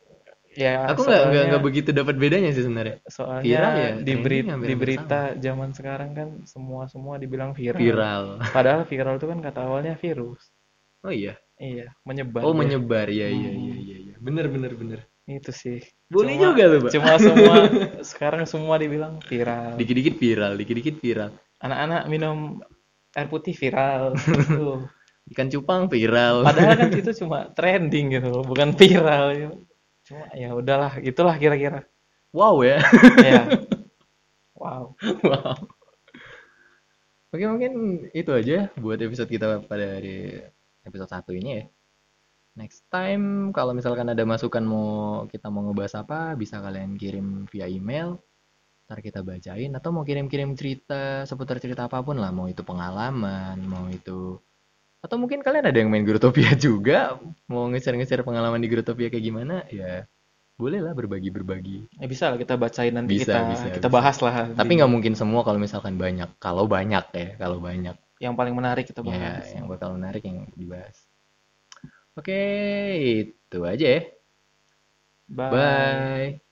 ya. 0.53 0.85
Aku 0.89 1.03
nggak 1.03 1.23
nggak 1.47 1.63
begitu 1.63 1.89
dapat 1.91 2.15
bedanya 2.15 2.51
sih 2.51 2.63
sebenarnya. 2.63 2.99
soalnya 3.05 3.43
viral 3.43 3.73
ya, 3.73 3.89
di, 3.99 4.13
beri- 4.15 4.45
di 4.47 4.75
berita 4.75 5.21
zaman 5.35 5.71
sekarang 5.71 6.11
kan 6.11 6.29
semua 6.43 6.85
semua 6.85 7.15
dibilang 7.15 7.51
viral. 7.51 7.79
Viral. 7.79 8.23
Padahal 8.49 8.83
viral 8.83 9.15
itu 9.15 9.27
kan 9.27 9.39
kata 9.39 9.59
awalnya 9.63 9.95
virus. 9.95 10.51
Oh 11.01 11.09
iya. 11.09 11.35
Iya, 11.55 11.93
menyebar. 12.03 12.41
Oh 12.41 12.51
menyebar 12.51 13.05
ya 13.05 13.29
iya 13.29 13.49
Hmm. 13.49 13.61
iya 13.61 13.75
iya 13.77 13.97
iya. 14.01 14.15
Bener 14.17 14.49
bener 14.49 14.73
bener. 14.73 14.99
Itu 15.23 15.53
sih. 15.53 15.77
Boleh 16.09 16.33
Cuma- 16.35 16.43
juga 16.49 16.63
tuh, 16.67 16.79
Pak. 16.81 16.91
Cuma 16.91 17.11
semua 17.15 17.55
sekarang 18.11 18.43
semua 18.43 18.75
dibilang 18.75 19.21
viral. 19.21 19.77
Dikit-dikit 19.77 20.17
viral, 20.17 20.57
dikit-dikit 20.57 20.97
viral. 20.97 21.29
Anak-anak 21.57 22.01
minum 22.05 22.59
air 23.13 23.27
putih 23.27 23.53
viral. 23.53 24.17
Tuh. 24.17 24.89
Ikan 25.31 25.47
cupang 25.47 25.85
viral. 25.85 26.41
Padahal 26.41 26.73
kan 26.75 26.89
itu 26.97 27.13
cuma 27.21 27.53
trending 27.53 28.09
gitu, 28.11 28.27
loh, 28.27 28.43
bukan 28.43 28.73
viral. 28.73 29.25
gitu. 29.31 29.55
Cuma 30.11 30.27
ya 30.35 30.51
udahlah, 30.51 30.99
itulah 30.99 31.35
kira-kira. 31.39 31.87
Wow 32.35 32.67
ya. 32.67 32.83
Ya. 33.23 33.43
Wow. 34.61 34.93
wow. 35.25 35.57
Oke 37.33 37.49
mungkin 37.49 38.05
itu 38.13 38.29
aja 38.29 38.69
buat 38.77 39.01
episode 39.01 39.25
kita 39.25 39.65
pada 39.65 39.97
hari 39.97 40.37
episode 40.85 41.09
satu 41.09 41.33
ini 41.33 41.49
ya. 41.57 41.65
Next 42.61 42.85
time 42.93 43.49
kalau 43.57 43.73
misalkan 43.73 44.05
ada 44.13 44.21
masukan 44.21 44.61
mau 44.61 45.25
kita 45.25 45.49
mau 45.49 45.65
ngebahas 45.65 46.05
apa 46.05 46.37
bisa 46.37 46.61
kalian 46.61 46.93
kirim 46.93 47.49
via 47.49 47.65
email. 47.65 48.21
Ntar 48.85 49.01
kita 49.01 49.25
bacain 49.25 49.73
atau 49.73 49.89
mau 49.89 50.05
kirim-kirim 50.05 50.53
cerita 50.53 51.25
seputar 51.25 51.57
cerita 51.57 51.89
apa 51.89 51.97
pun 52.05 52.21
lah, 52.21 52.29
mau 52.29 52.45
itu 52.45 52.61
pengalaman, 52.61 53.57
mau 53.65 53.89
itu 53.89 54.37
atau 55.01 55.17
mungkin 55.17 55.41
kalian 55.41 55.65
ada 55.69 55.77
yang 55.81 55.89
main 55.89 56.05
Grotopia 56.05 56.53
juga, 56.65 57.17
mau 57.49 57.65
nge-share-nge-share 57.69 58.21
pengalaman 58.25 58.61
di 58.61 58.69
Grotopia 58.69 59.09
kayak 59.09 59.25
gimana, 59.25 59.65
ya 59.69 60.05
boleh 60.61 60.77
lah 60.77 60.93
berbagi-berbagi. 60.93 61.97
Ya 61.97 62.05
bisa 62.05 62.29
lah 62.29 62.37
kita 62.37 62.53
bacain 62.53 62.93
nanti 62.93 63.17
Bisa, 63.17 63.33
kita 63.33 63.39
bisa, 63.49 63.65
kita 63.73 63.89
bisa. 63.89 63.95
bahas 63.97 64.17
lah. 64.21 64.53
Tapi 64.53 64.71
nggak 64.77 64.91
mungkin 64.93 65.13
semua 65.17 65.41
kalau 65.41 65.57
misalkan 65.57 65.97
banyak. 65.97 66.29
Kalau 66.37 66.69
banyak 66.69 67.05
ya, 67.17 67.27
kalau 67.41 67.57
banyak. 67.57 67.97
yang 68.21 68.37
paling 68.37 68.53
menarik 68.53 68.85
kita 68.85 69.01
Ya, 69.01 69.41
bahas. 69.41 69.49
yang 69.57 69.65
bakal 69.65 69.97
menarik 69.97 70.21
yang 70.21 70.45
dibahas. 70.53 70.93
Oke, 72.13 72.37
itu 73.25 73.57
aja 73.65 73.87
ya. 73.97 74.01
Bye. 75.31 75.49
Bye. 75.49 76.50